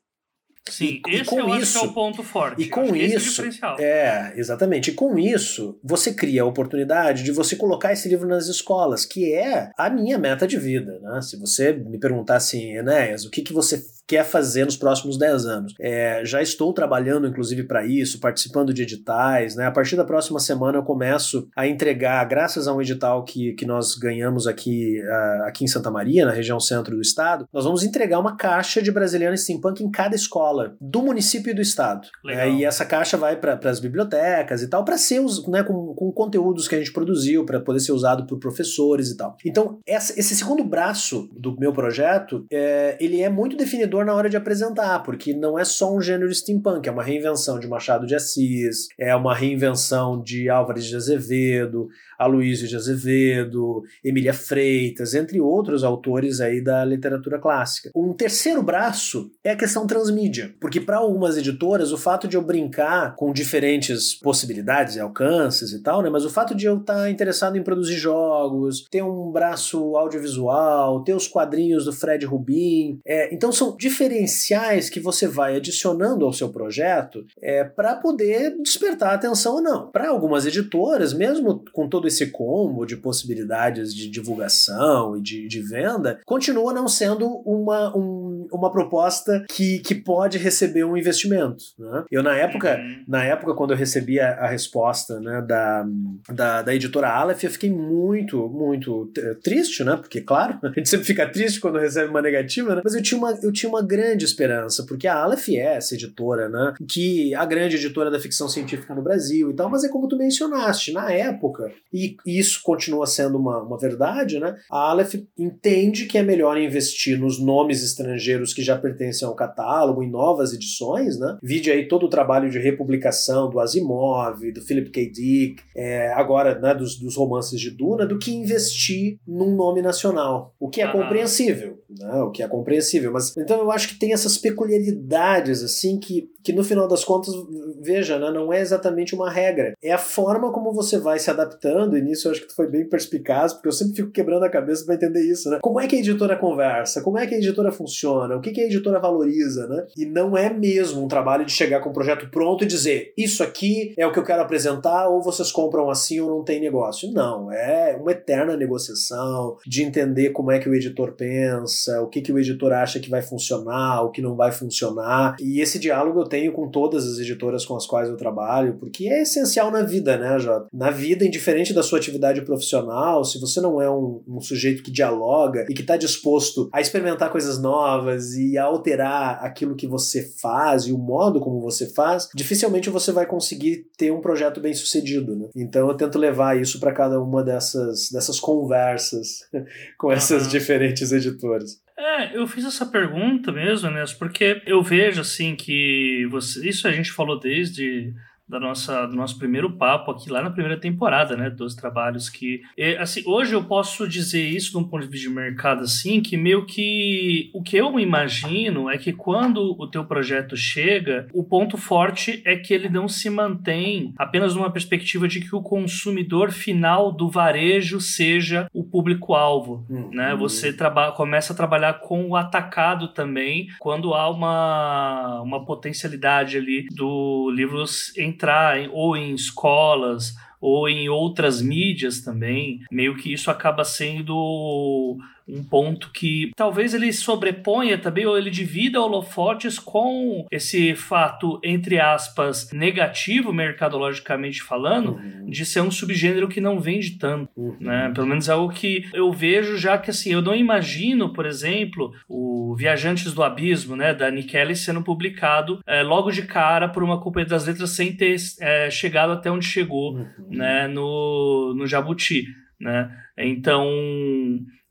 [0.70, 2.62] Sim, e, esse e eu isso, acho que é o ponto forte.
[2.62, 3.44] E com isso,
[3.80, 4.92] é, é, exatamente.
[4.92, 9.34] E com isso, você cria a oportunidade de você colocar esse livro nas escolas, que
[9.34, 11.22] é a minha meta de vida, né?
[11.22, 15.46] Se você me perguntar assim, Enéas, o que, que você quer fazer nos próximos 10
[15.46, 15.74] anos.
[15.80, 19.56] É, já estou trabalhando, inclusive, para isso, participando de editais.
[19.56, 19.66] Né?
[19.66, 23.66] A partir da próxima semana eu começo a entregar, graças a um edital que, que
[23.66, 27.84] nós ganhamos aqui, uh, aqui em Santa Maria, na região centro do estado, nós vamos
[27.86, 32.10] entregar uma caixa de brasileiro steampunk em cada escola do município e do estado.
[32.28, 36.12] É, e essa caixa vai para as bibliotecas e tal, para ser né, com, com
[36.12, 39.38] conteúdos que a gente produziu, para poder ser usado por professores e tal.
[39.46, 44.30] Então, essa, esse segundo braço do meu projeto, é, ele é muito definidor na hora
[44.30, 48.16] de apresentar, porque não é só um gênero steampunk, é uma reinvenção de Machado de
[48.16, 51.90] Assis, é uma reinvenção de Álvares de Azevedo,
[52.22, 57.90] Aloysio de Azevedo, Emília Freitas, entre outros autores aí da literatura clássica.
[57.96, 62.42] Um terceiro braço é a questão transmídia, porque para algumas editoras o fato de eu
[62.42, 66.94] brincar com diferentes possibilidades e alcances e tal, né, mas o fato de eu estar
[66.94, 73.00] tá interessado em produzir jogos, ter um braço audiovisual, ter os quadrinhos do Fred Rubin,
[73.06, 79.14] é, então são diferenciais que você vai adicionando ao seu projeto é, para poder despertar
[79.14, 79.92] atenção ou não.
[79.92, 85.62] Para algumas editoras, mesmo com todo esse combo de possibilidades de divulgação e de, de
[85.62, 91.64] venda, continua não sendo uma, um, uma proposta que, que pode receber um investimento.
[91.78, 92.06] Né?
[92.10, 93.04] Eu, na época, uhum.
[93.08, 95.86] na época, quando eu recebi a, a resposta né, da,
[96.30, 99.12] da, da, editora Aleph, eu fiquei muito, muito
[99.44, 99.98] triste, né?
[99.98, 102.82] Porque, claro, a gente sempre fica triste quando recebe uma negativa, né?
[102.84, 106.50] Mas eu tinha uma, eu tinha uma grande esperança, porque a Aleph é essa editora,
[106.50, 106.74] né?
[106.88, 110.18] Que a grande editora da ficção científica no Brasil e tal, mas é como tu
[110.18, 114.56] mencionaste, na época, e isso continua sendo uma, uma verdade, né?
[114.70, 120.04] A Aleph entende que é melhor investir nos nomes estrangeiros que já pertencem ao catálogo,
[120.04, 121.38] em novas edições, né?
[121.42, 125.10] Vide aí todo o trabalho de republicação do Asimov, do Philip K.
[125.10, 130.56] Dick, é, agora né, dos, dos romances de Duna, do que investir num nome nacional.
[130.60, 132.22] O que é compreensível, né?
[132.22, 133.12] O que é compreensível.
[133.12, 137.34] Mas então eu acho que tem essas peculiaridades, assim, que, que no final das contas,
[137.82, 139.74] veja, né, não é exatamente uma regra.
[139.82, 142.68] É a forma como você vai se adaptando, e nisso eu acho que tu foi
[142.68, 145.60] bem perspicaz, porque eu sempre fico quebrando a cabeça para entender isso, né?
[145.62, 147.02] Como é que a editora conversa?
[147.02, 148.36] Como é que a editora funciona?
[148.36, 149.86] O que, que a editora valoriza, né?
[149.98, 153.44] E não é mesmo um trabalho de chegar com um projeto pronto e dizer isso
[153.44, 157.12] aqui é o que eu quero apresentar, ou vocês compram assim ou não tem negócio.
[157.12, 162.22] Não, é uma eterna negociação de entender como é que o editor pensa, o que,
[162.22, 165.36] que o editor acha que vai funcionar, o que não vai funcionar.
[165.40, 169.08] E esse diálogo eu tenho com todas as editoras com as quais eu trabalho, porque
[169.08, 170.68] é essencial na vida, né, Jota?
[170.74, 174.92] Na vida, indiferente da sua atividade profissional, se você não é um, um sujeito que
[174.92, 180.24] dialoga e que está disposto a experimentar coisas novas e a alterar aquilo que você
[180.42, 184.74] faz e o modo como você faz, dificilmente você vai conseguir ter um projeto bem
[184.74, 185.50] sucedido, né?
[185.56, 189.48] Então eu tento levar isso para cada uma dessas, dessas conversas
[189.98, 190.50] com essas uhum.
[190.50, 191.80] diferentes editoras.
[192.02, 194.04] É, eu fiz essa pergunta mesmo, né?
[194.18, 198.12] Porque eu vejo assim que você, isso a gente falou desde
[198.52, 202.62] da nossa, do nosso primeiro papo aqui lá na primeira temporada, né, dos trabalhos que,
[203.00, 206.36] assim, hoje eu posso dizer isso de um ponto de vista de mercado, assim, que
[206.36, 211.78] meio que o que eu imagino é que quando o teu projeto chega, o ponto
[211.78, 217.12] forte é que ele não se mantém apenas numa perspectiva de que o consumidor final
[217.12, 220.10] do varejo seja o público-alvo, uhum.
[220.12, 220.76] né, você
[221.16, 227.86] começa a trabalhar com o atacado também, quando há uma, uma potencialidade ali do livro
[228.18, 233.84] em entrar em, ou em escolas ou em outras mídias também, meio que isso acaba
[233.84, 235.18] sendo
[235.52, 242.00] um ponto que talvez ele sobreponha também, ou ele divida holofotes com esse fato, entre
[242.00, 245.50] aspas, negativo, mercadologicamente falando, uhum.
[245.50, 247.50] de ser um subgênero que não vende tanto.
[247.56, 247.76] Uhum.
[247.80, 248.12] Né?
[248.16, 252.14] Pelo menos é algo que eu vejo, já que assim, eu não imagino, por exemplo,
[252.28, 257.04] o Viajantes do Abismo, né, da Nick Ellis sendo publicado é, logo de cara por
[257.04, 260.26] uma companhia das letras sem ter é, chegado até onde chegou uhum.
[260.50, 262.46] né, no, no Jabuti.
[262.80, 263.12] Né?
[263.38, 263.86] Então,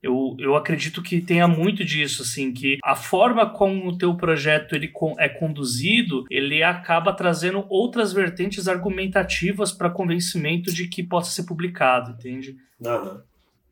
[0.02, 4.74] eu, eu acredito que tenha muito disso, assim, que a forma como o teu projeto
[4.74, 11.44] ele é conduzido, ele acaba trazendo outras vertentes argumentativas para convencimento de que possa ser
[11.44, 12.56] publicado, entende?
[12.80, 13.20] Uhum.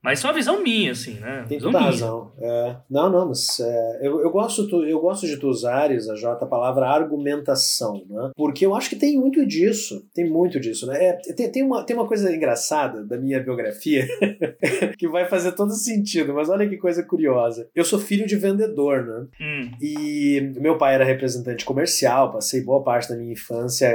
[0.09, 1.45] Mas isso é uma visão minha, assim, né?
[1.47, 2.33] Tem toda razão.
[2.41, 6.17] É, não, não, mas é, eu, eu, gosto, tu, eu gosto de tu usares, a
[6.17, 8.31] Jota, a palavra argumentação, né?
[8.35, 10.09] Porque eu acho que tem muito disso.
[10.15, 11.09] Tem muito disso, né?
[11.09, 14.09] É, tem, tem, uma, tem uma coisa engraçada da minha biografia
[14.97, 17.69] que vai fazer todo sentido, mas olha que coisa curiosa.
[17.75, 19.27] Eu sou filho de vendedor, né?
[19.39, 19.71] Hum.
[19.79, 23.95] E meu pai era representante comercial, passei boa parte da minha infância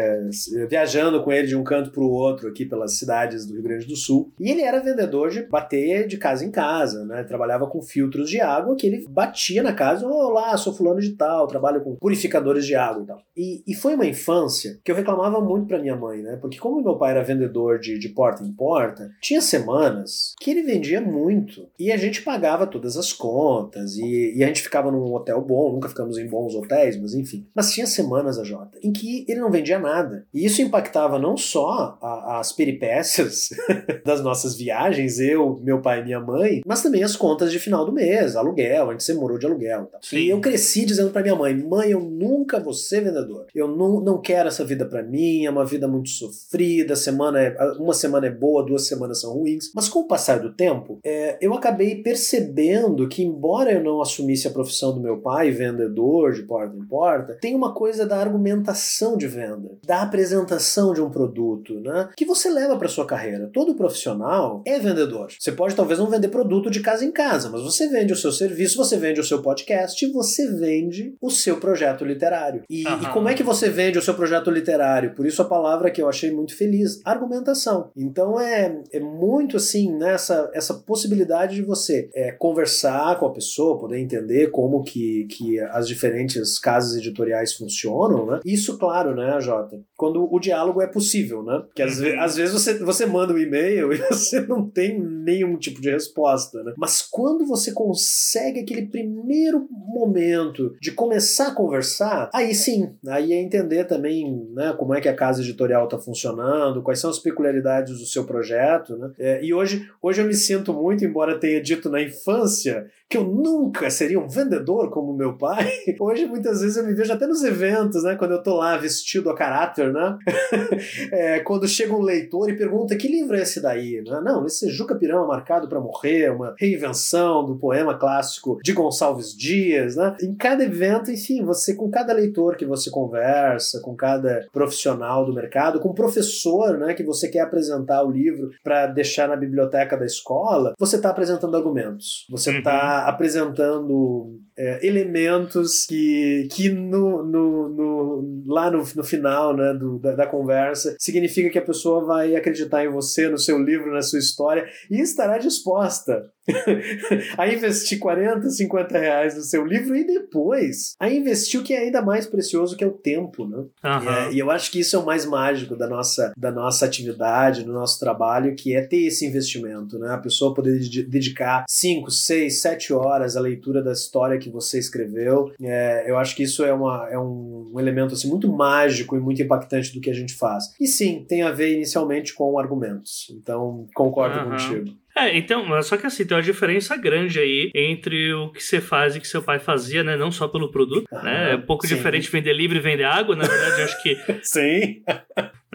[0.69, 3.87] viajando com ele de um canto para o outro aqui pelas cidades do Rio Grande
[3.87, 4.31] do Sul.
[4.39, 7.23] E ele era vendedor de bater de casa em casa, né?
[7.23, 11.47] Trabalhava com filtros de água que ele batia na casa, olá, sou fulano de tal,
[11.47, 13.21] trabalho com purificadores de água e tal.
[13.35, 16.37] E, e foi uma infância que eu reclamava muito pra minha mãe, né?
[16.37, 20.63] Porque como meu pai era vendedor de, de porta em porta, tinha semanas que ele
[20.63, 25.13] vendia muito e a gente pagava todas as contas e, e a gente ficava num
[25.13, 27.47] hotel bom, nunca ficamos em bons hotéis, mas enfim.
[27.55, 30.25] Mas tinha semanas, a Jota, em que ele não vendia nada.
[30.33, 33.49] E isso impactava não só a, as peripécias
[34.05, 37.85] das nossas viagens, eu, meu pai e minha mãe, mas também as contas de final
[37.85, 39.89] do mês, aluguel, gente sempre morou de aluguel.
[39.91, 39.99] Tá?
[40.13, 43.47] E eu cresci dizendo para minha mãe: mãe, eu nunca vou ser vendedor.
[43.53, 47.55] Eu não, não quero essa vida para mim, é uma vida muito sofrida, semana é,
[47.77, 49.71] uma semana é boa, duas semanas são ruins.
[49.75, 54.47] Mas com o passar do tempo, é, eu acabei percebendo que, embora eu não assumisse
[54.47, 59.17] a profissão do meu pai, vendedor de porta em porta, tem uma coisa da argumentação
[59.17, 62.09] de venda, da apresentação de um produto, né?
[62.15, 63.49] Que você leva para sua carreira.
[63.51, 65.27] Todo profissional é vendedor.
[65.37, 68.15] Você pode pode talvez não vender produto de casa em casa, mas você vende o
[68.15, 72.63] seu serviço, você vende o seu podcast, você vende o seu projeto literário.
[72.69, 73.01] E, uhum.
[73.01, 75.13] e, como é que você vende o seu projeto literário?
[75.13, 77.91] Por isso a palavra que eu achei muito feliz, argumentação.
[77.95, 83.33] Então é, é muito assim, nessa né, essa possibilidade de você é, conversar com a
[83.33, 88.39] pessoa, poder entender como que, que as diferentes casas editoriais funcionam, né?
[88.45, 89.79] Isso, claro, né, Jota?
[89.95, 91.61] Quando o diálogo é possível, né?
[91.65, 95.57] Porque às, ve às vezes você, você manda um e-mail e você não tem nenhum
[95.63, 96.73] tipo de resposta, né?
[96.77, 103.41] Mas quando você consegue aquele primeiro momento de começar a conversar, aí sim, aí é
[103.41, 107.99] entender também né, como é que a casa editorial está funcionando, quais são as peculiaridades
[107.99, 109.11] do seu projeto, né?
[109.17, 113.23] É, e hoje, hoje eu me sinto muito, embora tenha dito na infância que eu
[113.23, 117.43] nunca seria um vendedor como meu pai, hoje muitas vezes eu me vejo até nos
[117.43, 118.15] eventos, né?
[118.15, 120.17] Quando eu tô lá vestido a caráter, né?
[121.11, 124.01] é, quando chega um leitor e pergunta que livro é esse daí?
[124.01, 124.19] Né?
[124.23, 129.35] Não, esse é Juca Pirama Marcado para Morrer, uma reinvenção do poema clássico de Gonçalves
[129.35, 130.15] Dias, né?
[130.21, 135.33] Em cada evento, enfim, você com cada leitor que você conversa, com cada profissional do
[135.33, 140.05] mercado, com professor, né, que você quer apresentar o livro para deixar na biblioteca da
[140.05, 142.25] escola, você está apresentando argumentos.
[142.29, 143.09] Você está uhum.
[143.09, 150.15] apresentando é, elementos que, que no, no, no lá no, no final né, do, da,
[150.15, 154.19] da, conversa significa que a pessoa vai acreditar em você, no seu livro, na sua
[154.19, 156.29] história e estará disposta
[157.37, 161.79] a investir 40, 50 reais no seu livro e depois a investir o que é
[161.79, 163.47] ainda mais precioso, que é o tempo.
[163.47, 163.57] Né?
[163.57, 164.09] Uhum.
[164.09, 167.63] É, e eu acho que isso é o mais mágico da nossa, da nossa atividade,
[167.63, 169.97] do nosso trabalho, que é ter esse investimento.
[169.97, 170.09] Né?
[170.09, 175.51] A pessoa poder dedicar 5, 6, 7 horas à leitura da história que você escreveu.
[175.61, 179.19] É, eu acho que isso é, uma, é um, um elemento assim, muito mágico e
[179.19, 180.65] muito impactante do que a gente faz.
[180.79, 183.27] E sim, tem a ver inicialmente com argumentos.
[183.31, 184.51] Então, concordo uhum.
[184.51, 185.03] contigo.
[185.15, 189.15] É, então, só que assim, tem uma diferença grande aí entre o que você faz
[189.15, 190.17] e que seu pai fazia, né?
[190.17, 191.51] Não só pelo produto, ah, né?
[191.51, 191.95] É um pouco sim.
[191.95, 194.17] diferente vender livro e vender água, na verdade, acho que.
[194.41, 195.03] sim.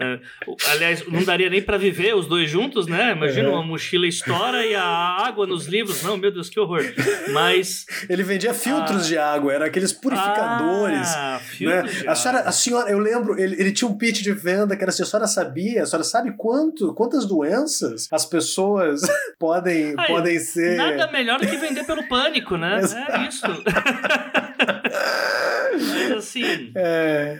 [0.01, 0.19] É,
[0.71, 3.11] aliás, não daria nem para viver os dois juntos, né?
[3.11, 3.55] Imagina uhum.
[3.55, 6.01] uma mochila estoura e a água nos livros.
[6.03, 6.83] Não, meu Deus, que horror.
[7.31, 7.85] Mas.
[8.09, 11.07] Ele vendia filtros ah, de água, eram aqueles purificadores.
[11.07, 11.83] Ah, né?
[12.07, 14.89] a, senhora, a senhora, eu lembro, ele, ele tinha um pitch de venda que era
[14.89, 19.01] assim: a senhora sabia, a senhora sabe quanto, quantas doenças as pessoas
[19.37, 20.77] podem, Ai, podem ser.
[20.77, 22.79] Nada melhor do que vender pelo pânico, né?
[22.79, 23.11] É Exato.
[23.11, 23.45] É isso.
[25.73, 26.71] Mas assim.
[26.75, 27.39] É.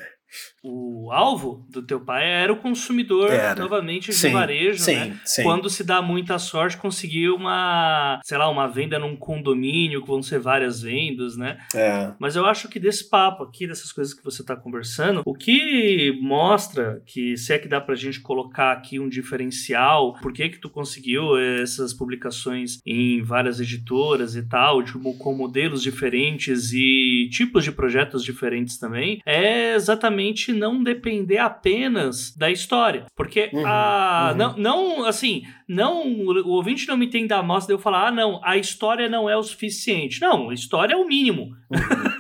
[0.63, 3.61] o alvo do teu pai era o consumidor, Era.
[3.61, 5.19] novamente, de Sim, varejo, sim, né?
[5.23, 5.43] sim.
[5.43, 10.21] Quando se dá muita sorte, conseguir uma, sei lá, uma venda num condomínio, que vão
[10.21, 11.57] ser várias vendas, né?
[11.73, 12.11] É.
[12.19, 16.17] Mas eu acho que desse papo aqui, dessas coisas que você está conversando, o que
[16.21, 20.59] mostra que se é que dá pra gente colocar aqui um diferencial, por que que
[20.59, 27.63] tu conseguiu essas publicações em várias editoras e tal, tipo, com modelos diferentes e tipos
[27.63, 33.05] de projetos diferentes também, é exatamente não depender apenas da história.
[33.15, 34.37] Porque Uhum, a, uhum.
[34.37, 38.11] Não, não, assim, não, o ouvinte não me entende da mostra de eu falar, ah,
[38.11, 40.21] não, a história não é o suficiente.
[40.21, 41.51] Não, a história é o mínimo.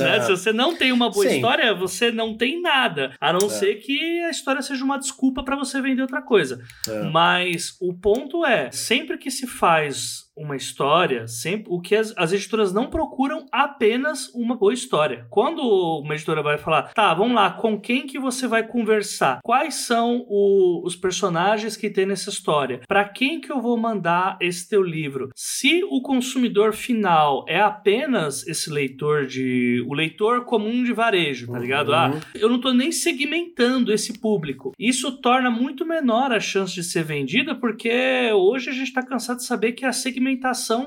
[0.00, 0.16] Né?
[0.16, 0.20] É.
[0.22, 1.36] Se você não tem uma boa Sim.
[1.36, 3.14] história, você não tem nada.
[3.20, 3.50] A não É.
[3.50, 6.62] ser que a história seja uma desculpa para você vender outra coisa.
[6.88, 7.02] É.
[7.10, 12.32] Mas o ponto é, sempre que se faz uma história, sempre o que as, as
[12.32, 15.26] editoras não procuram apenas uma boa história.
[15.30, 15.60] Quando
[16.02, 19.40] uma editora vai falar, tá, vamos lá, com quem que você vai conversar?
[19.42, 22.80] Quais são o- os personagens que tem nessa história?
[22.86, 25.28] Para quem que eu vou mandar esse teu livro?
[25.34, 31.58] Se o consumidor final é apenas esse leitor de o leitor comum de varejo, tá
[31.58, 31.92] ligado?
[31.92, 32.20] Ah, Uhum.
[32.34, 34.72] eu não tô nem segmentando esse público.
[34.78, 39.38] Isso torna muito menor a chance de ser vendida, porque hoje a gente tá cansado
[39.38, 40.27] de saber que é a segmentação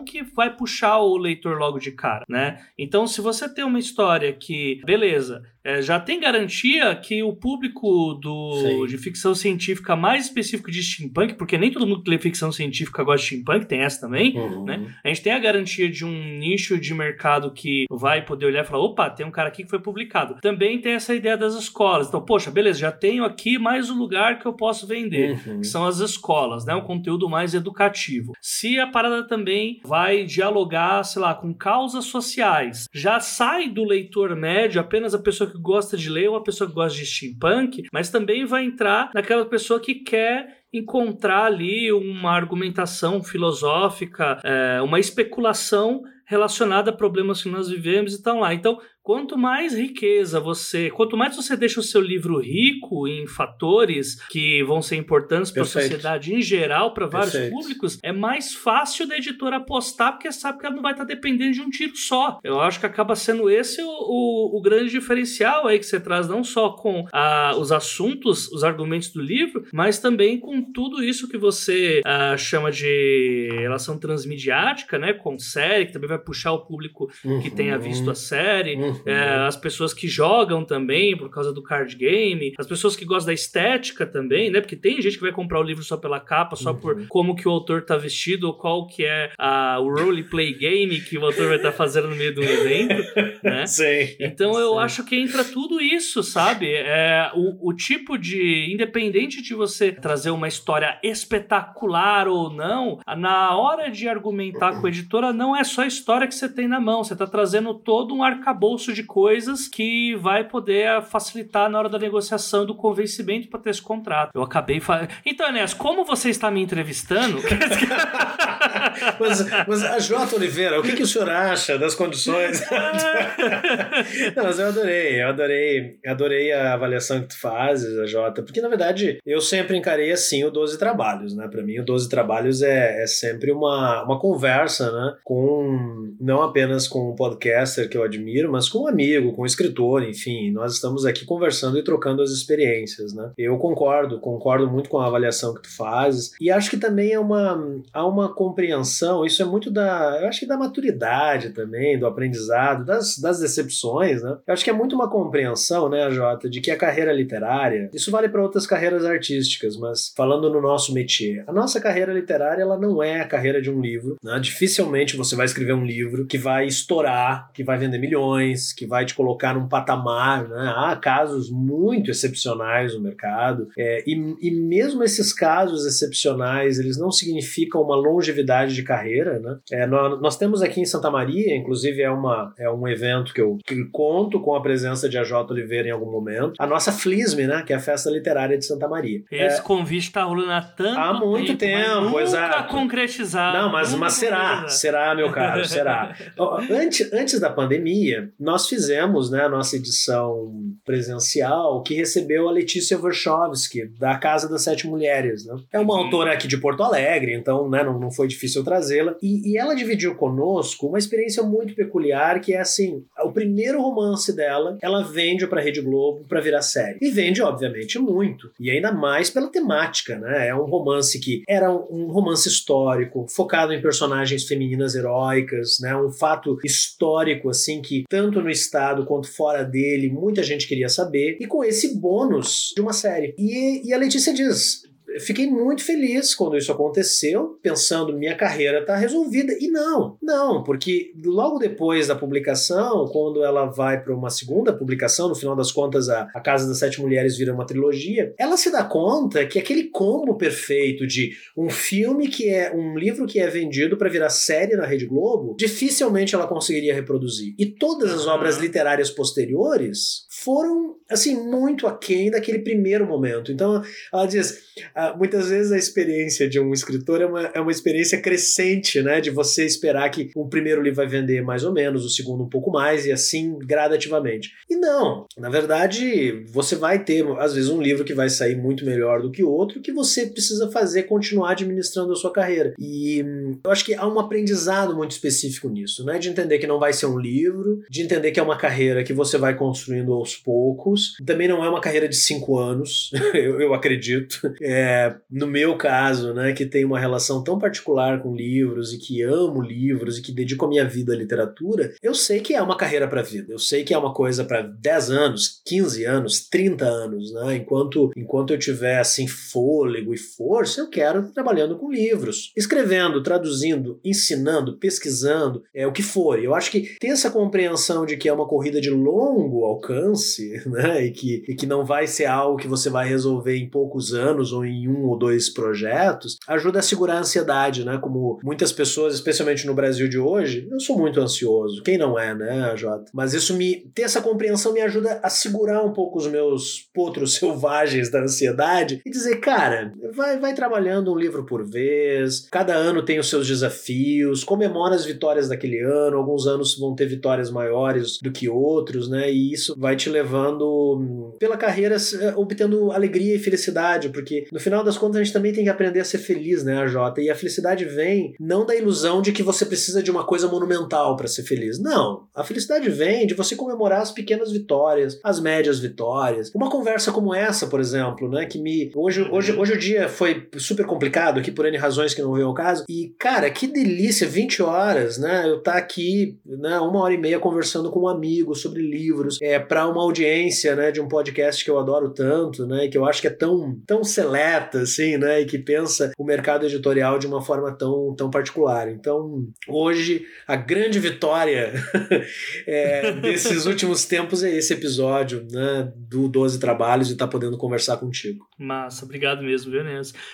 [0.04, 2.60] que vai puxar o leitor logo de cara, né?
[2.78, 8.16] Então, se você tem uma história que, beleza, é, já tem garantia que o público
[8.16, 8.86] do, Sim.
[8.88, 13.04] de ficção científica mais específico de steampunk, porque nem todo mundo que lê ficção científica
[13.04, 14.66] gosta de steampunk, tem essa também, Uhum.
[14.66, 14.96] né?
[15.04, 18.68] A gente tem a garantia de um nicho de mercado que vai poder olhar e
[18.68, 20.38] falar: opa, tem um cara aqui que foi publicado.
[20.42, 22.08] Também tem essa ideia das escolas.
[22.08, 25.40] Então, poxa, beleza, já tenho aqui mais um lugar que eu posso vender.
[25.48, 25.60] Uhum.
[25.62, 26.74] Que são as escolas, né?
[26.74, 28.34] Um conteúdo mais educativo.
[28.42, 34.36] Se a parada também vai dialogar, sei lá, com causas sociais, já sai do leitor
[34.36, 37.84] médio apenas a pessoa que gosta de ler ou a pessoa que gosta de steampunk,
[37.94, 45.00] mas também vai entrar naquela pessoa que quer encontrar ali uma argumentação filosófica, é, uma
[45.00, 48.54] especulação relacionada a problemas que nós vivemos e estão lá.
[48.54, 54.16] Então, quanto mais riqueza você, quanto mais você deixa o seu livro rico em fatores
[54.28, 57.54] que vão ser importantes para a sociedade em geral, para vários Perfeito.
[57.54, 61.54] públicos, é mais fácil da editora apostar porque sabe que ela não vai estar dependendo
[61.54, 62.40] de um tiro só.
[62.44, 66.28] Eu acho que acaba sendo esse o, o, o grande diferencial aí que você traz,
[66.28, 71.28] não só com ah, os assuntos, os argumentos do livro, mas também com tudo isso
[71.28, 75.14] que você ah, chama de relação transmediática, né?
[75.14, 77.10] Com série, que também vai puxar o público
[77.42, 78.76] que tenha visto a série.
[78.76, 78.91] Uhum.
[79.06, 83.28] É, as pessoas que jogam também por causa do card game, as pessoas que gostam
[83.28, 84.62] da estética também, né?
[84.62, 87.48] Porque tem gente que vai comprar o livro só pela capa, só por como que
[87.48, 91.48] o autor tá vestido ou qual que é a, o roleplay game que o autor
[91.48, 93.04] vai estar fazendo no meio de um evento,
[93.44, 93.66] né?
[93.68, 94.16] Sim.
[94.20, 94.80] Então eu Sim.
[94.80, 96.72] acho que entra tudo isso, sabe?
[96.74, 98.72] É, o, o tipo de.
[98.72, 104.90] Independente de você trazer uma história espetacular ou não, na hora de argumentar com a
[104.90, 107.04] editora, não é só a história que você tem na mão.
[107.04, 112.00] Você tá trazendo todo um arcabouço de coisas que vai poder facilitar na hora da
[112.00, 114.32] negociação do convencimento para ter esse contrato.
[114.34, 115.10] Eu acabei falando.
[115.26, 117.40] Então, Enéas, como você está me entrevistando.
[119.20, 122.62] mas, mas a Jota Oliveira, o que, que o senhor acha das condições?
[124.36, 128.62] Não, mas eu adorei, eu adorei, adorei a avaliação que tu fazes, a Jota, porque
[128.62, 131.48] na verdade eu sempre encarei assim o 12 Trabalhos, né?
[131.48, 135.16] Para mim, o 12 Trabalhos é, é sempre uma, uma conversa, né?
[135.24, 139.46] Com não apenas com um podcaster que eu admiro, mas com um amigo, com um
[139.46, 143.32] escritor, enfim, nós estamos aqui conversando e trocando as experiências, né?
[143.38, 147.20] Eu concordo, concordo muito com a avaliação que tu fazes e acho que também é
[147.20, 152.06] uma, há uma compreensão, isso é muito da, eu acho que da maturidade também, do
[152.06, 154.38] aprendizado, das, das decepções, né?
[154.48, 158.12] Eu acho que é muito uma compreensão, né, Jota, de que a carreira literária, isso
[158.12, 162.78] vale para outras carreiras artísticas, mas falando no nosso métier, a nossa carreira literária, ela
[162.78, 164.40] não é a carreira de um livro, né?
[164.40, 169.06] Dificilmente você vai escrever um livro que vai estourar, que vai vender milhões, que vai
[169.06, 170.74] te colocar num patamar, né?
[170.76, 177.12] Há casos muito excepcionais no mercado, é, e, e mesmo esses casos excepcionais, eles não
[177.12, 179.58] significam uma longevidade de carreira, né?
[179.72, 183.42] É, nós, nós temos aqui em Santa Maria, inclusive é, uma, é um evento que
[183.42, 187.48] eu, que conto com a presença de AJ Oliveira em algum momento, a nossa FLISM,
[187.48, 187.64] né?
[187.66, 189.22] Que é a Festa Literária de Santa Maria.
[189.32, 192.74] Esse convite tá rolando há tanto Há muito tempo, tempo, nunca exato.
[192.74, 193.58] concretizado.
[193.58, 196.16] Não, mas, mas será, será, meu caro, será.
[196.70, 200.52] Antes, antes da pandemia, nós fizemos né, a nossa edição
[200.86, 205.46] presencial que recebeu a Letícia Warshawski, da Casa das Sete Mulheres.
[205.46, 205.56] Né?
[205.74, 206.04] É uma Uhum.
[206.06, 209.16] autora aqui de Porto Alegre, então né, não, não foi difícil trazê-la.
[209.22, 214.34] E, e ela dividiu conosco uma experiência muito peculiar, que é assim, o primeiro romance
[214.36, 216.98] dela, ela vende para Rede Globo para virar série.
[217.02, 218.52] E vende, obviamente, muito.
[218.60, 220.48] E ainda mais pela temática, né?
[220.48, 225.96] É um romance que era um romance histórico, focado em personagens femininas heróicas, né?
[225.96, 231.38] Um fato histórico, assim, que tanto no estado quanto fora dele, muita gente queria saber.
[231.40, 233.34] E com esse bônus de uma série.
[233.38, 234.84] E, e a Letícia diz:
[235.20, 239.54] fiquei muito feliz quando isso aconteceu, pensando minha carreira está resolvida.
[239.60, 245.30] E não, não, porque logo depois da publicação, quando ela vai para uma segunda publicação,
[245.30, 248.72] no final das contas a, a Casa das Sete Mulheres vira uma trilogia, ela se
[248.72, 253.48] dá conta que aquele combo perfeito de um filme que é um livro que é
[253.48, 257.54] vendido para virar série na Rede Globo, dificilmente ela conseguiria reproduzir.
[257.58, 263.52] E todas as obras literárias posteriores foram assim muito aquém daquele primeiro momento.
[263.52, 263.82] Então
[264.12, 268.20] ela diz ah, muitas vezes a experiência de um escritor é uma, é uma experiência
[268.22, 269.20] crescente, né?
[269.20, 272.50] De você esperar que o primeiro livro vai vender mais ou menos, o segundo um
[272.50, 274.52] pouco mais, e assim gradativamente.
[274.70, 278.86] E não, na verdade, você vai ter, às vezes, um livro que vai sair muito
[278.86, 282.74] melhor do que outro, que você precisa fazer continuar administrando a sua carreira.
[282.80, 286.18] E hum, eu acho que há um aprendizado muito específico nisso, né?
[286.18, 289.14] De entender que não vai ser um livro, de entender que é uma carreira que
[289.14, 291.16] você vai construindo aos poucos.
[291.26, 294.40] Também não é uma carreira de cinco anos, eu, eu acredito.
[294.62, 299.22] É, no meu caso, né, que tem uma relação tão particular com livros e que
[299.22, 302.78] amo livros e que dedico a minha vida à literatura, eu sei que é uma
[302.78, 303.52] carreira para a vida.
[303.52, 307.56] Eu sei que é uma coisa para 10 anos, 15 anos, 30 anos, né?
[307.56, 314.00] Enquanto enquanto eu tiver assim fôlego e força, eu quero trabalhando com livros, escrevendo, traduzindo,
[314.04, 316.42] ensinando, pesquisando, é o que for.
[316.42, 320.21] Eu acho que ter essa compreensão de que é uma corrida de longo alcance,
[320.66, 324.14] né, e que, e que não vai ser algo que você vai resolver em poucos
[324.14, 327.98] anos ou em um ou dois projetos, ajuda a segurar a ansiedade, né?
[328.02, 331.82] Como muitas pessoas, especialmente no Brasil de hoje, eu sou muito ansioso.
[331.84, 333.12] Quem não é, né, Jota?
[333.14, 333.90] Mas isso me.
[333.94, 339.02] ter essa compreensão me ajuda a segurar um pouco os meus potros selvagens da ansiedade
[339.06, 343.48] e dizer, cara, vai, vai trabalhando um livro por vez, cada ano tem os seus
[343.48, 349.10] desafios, comemora as vitórias daquele ano, alguns anos vão ter vitórias maiores do que outros,
[349.10, 349.32] né?
[349.32, 351.98] E isso vai te levando hum, pela carreira
[352.36, 356.00] obtendo alegria e felicidade, porque no final das contas a gente também tem que aprender
[356.00, 357.22] a ser feliz, né, Jota?
[357.22, 361.16] E a felicidade vem não da ilusão de que você precisa de uma coisa monumental
[361.16, 361.80] para ser feliz.
[361.80, 362.28] Não.
[362.36, 366.52] A felicidade vem de você comemorar as pequenas vitórias, as médias vitórias.
[366.54, 370.48] Uma conversa como essa, por exemplo, né, que me hoje hoje hoje o dia foi
[370.58, 372.84] super complicado aqui por N razões que não veio ao caso.
[372.90, 375.50] E cara, que delícia, 20 horas, né?
[375.50, 379.60] Eu tá aqui, né, uma hora e meia conversando com um amigo sobre livros, é
[379.60, 383.22] para uma audiência, né, de um podcast que eu adoro tanto, né, que eu acho
[383.22, 385.42] que é tão tão seleta, assim, né?
[385.42, 388.90] E que pensa o mercado editorial de uma forma tão, tão particular.
[388.90, 391.74] Então, hoje, a grande vitória
[392.66, 395.92] é, desses últimos tempos é esse episódio, né?
[395.96, 398.48] Do 12 Trabalhos e estar tá podendo conversar contigo.
[398.58, 399.82] Massa, obrigado mesmo, viu?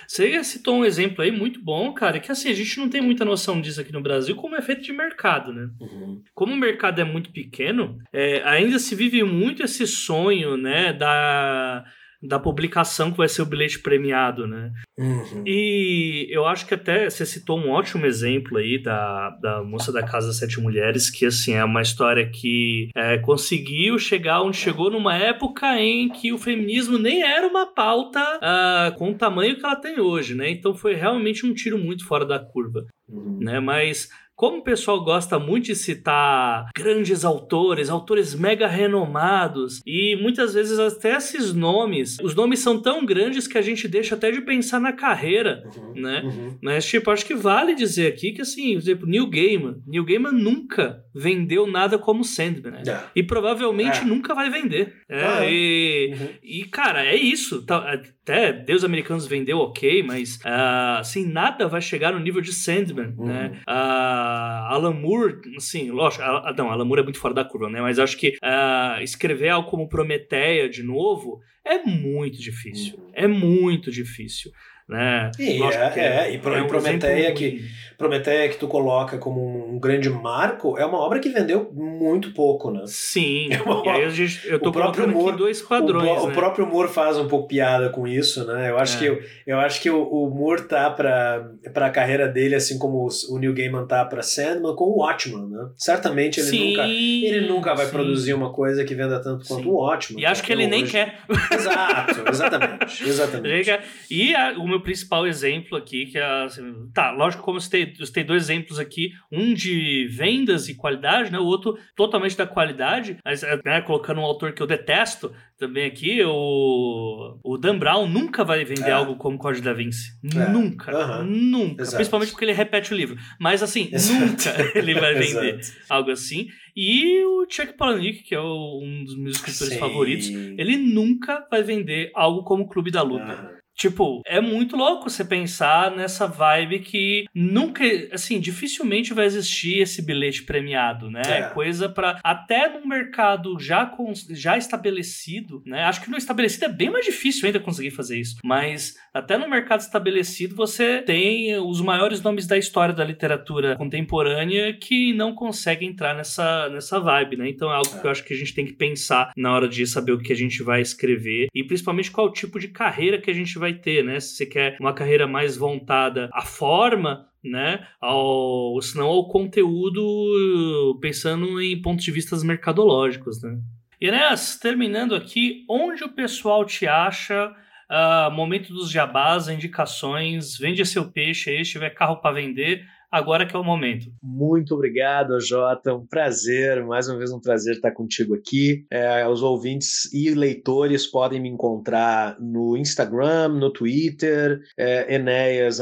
[0.08, 3.24] Você citou um exemplo aí muito bom, cara, que assim, a gente não tem muita
[3.24, 5.70] noção disso aqui no Brasil, como é feito de mercado, né?
[5.80, 6.22] Uhum.
[6.34, 11.86] Como o mercado é muito pequeno, é, ainda se vive muito esse sonho, né, da
[12.22, 14.72] da publicação que vai ser o bilhete premiado, né?
[14.98, 15.44] Uhum.
[15.46, 20.02] E eu acho que até você citou um ótimo exemplo aí da, da moça da
[20.02, 24.90] Casa das Sete Mulheres, que assim é uma história que é, conseguiu chegar onde chegou
[24.90, 29.66] numa época em que o feminismo nem era uma pauta uh, com o tamanho que
[29.66, 30.50] ela tem hoje, né?
[30.50, 33.38] Então foi realmente um tiro muito fora da curva, uhum.
[33.40, 33.60] né?
[33.60, 40.54] Mas como o pessoal gosta muito de citar grandes autores, autores mega renomados, e muitas
[40.54, 44.42] vezes até esses nomes, os nomes são tão grandes que a gente deixa até de
[44.42, 46.22] pensar na carreira, uhum, né?
[46.24, 46.58] Uhum.
[46.62, 50.32] Mas, tipo, acho que vale dizer aqui que, assim, por exemplo, Neil Gaiman, Neil Gaiman
[50.32, 52.84] nunca vendeu nada como Sandman, né?
[52.88, 53.00] É.
[53.16, 54.06] E provavelmente é.
[54.06, 54.94] nunca vai vender.
[55.10, 55.52] É, ah, é.
[55.52, 56.28] E, uhum.
[56.44, 57.64] e, cara, é isso.
[57.64, 62.54] Tá, até Deus Americanos vendeu ok, mas, uh, assim, nada vai chegar no nível de
[62.54, 63.60] Sandman, né?
[63.68, 64.27] Uh,
[64.70, 67.82] Alan Moore, assim, lógico, a, não, Alan Moore é muito fora da curva, né?
[67.82, 72.98] Mas acho que uh, escrever algo como Prometeia de novo é muito difícil.
[72.98, 73.12] Uhum.
[73.14, 74.52] É muito difícil
[74.88, 75.32] né?
[75.38, 79.74] E, é, é, é, e, Pro, é um Prometeia, que, Prometeia que tu coloca como
[79.74, 82.84] um grande marco é uma obra que vendeu muito pouco, né?
[82.86, 86.32] Sim, é uma, aí gente, eu tô o próprio Moore, dois padrões, o, né?
[86.32, 88.70] o, próprio Moore faz um pouco piada com isso, né?
[88.70, 89.00] Eu acho é.
[89.00, 93.08] que, eu, eu acho que o, o Moore tá pra, pra carreira dele, assim como
[93.30, 95.70] o Neil Gaiman tá pra Sandman, com o Watchman, né?
[95.76, 97.92] Certamente ele sim, nunca ele nunca vai sim.
[97.92, 99.70] produzir uma coisa que venda tanto quanto sim.
[99.70, 100.22] o Watchman.
[100.22, 100.70] E acho que ele hoje.
[100.70, 101.20] nem quer.
[101.52, 103.80] Exato, exatamente, exatamente.
[104.12, 108.24] E a, o meu principal exemplo aqui, que é assim, tá, lógico, como citei citei
[108.24, 111.40] dois exemplos aqui, um de vendas e qualidade, né?
[111.40, 116.24] O outro totalmente da qualidade, mas né, colocando um autor que eu detesto também aqui,
[116.24, 118.92] o, o Dan Brown nunca vai vender é.
[118.92, 120.12] algo como Código da Vinci.
[120.36, 120.50] É.
[120.50, 120.96] Nunca.
[120.96, 121.26] Uhum.
[121.26, 121.82] Nunca.
[121.82, 121.98] Exato.
[121.98, 123.18] Principalmente porque ele repete o livro.
[123.40, 124.20] Mas assim, Exato.
[124.20, 125.60] nunca ele vai vender
[125.90, 126.48] algo assim.
[126.76, 129.80] E o Chuck Palahniuk, que é um dos meus escritores Sim.
[129.80, 133.26] favoritos, ele nunca vai vender algo como Clube da Luta.
[133.26, 133.57] Uhum.
[133.78, 140.02] Tipo, é muito louco você pensar nessa vibe que nunca, assim, dificilmente vai existir esse
[140.02, 141.22] bilhete premiado, né?
[141.26, 141.42] É.
[141.50, 145.84] Coisa para até no mercado já com, já estabelecido, né?
[145.84, 149.48] Acho que no estabelecido é bem mais difícil ainda conseguir fazer isso, mas até no
[149.48, 155.90] mercado estabelecido você tem os maiores nomes da história da literatura contemporânea que não conseguem
[155.90, 157.50] entrar nessa, nessa vibe, né?
[157.50, 158.00] Então é algo é.
[158.00, 160.34] que eu acho que a gente tem que pensar na hora de saber o que
[160.34, 163.74] a gente vai escrever e principalmente qual tipo de carreira que a gente vai vai
[163.74, 164.20] ter, né?
[164.20, 167.86] Se você quer uma carreira mais voltada à forma, né?
[168.00, 173.60] Ao, se não ao conteúdo, pensando em pontos de vista mercadológicos, né?
[174.00, 177.54] Inés, terminando aqui, onde o pessoal te acha?
[177.90, 183.46] Uh, momento dos jabás, indicações, vende seu peixe aí, se tiver carro para vender, agora
[183.46, 184.08] que é o momento.
[184.22, 185.94] Muito obrigado, Jota.
[185.94, 188.86] Um prazer, mais uma vez um prazer estar contigo aqui.
[188.92, 195.80] É, os ouvintes e leitores podem me encontrar no Instagram, no Twitter, é, Enéas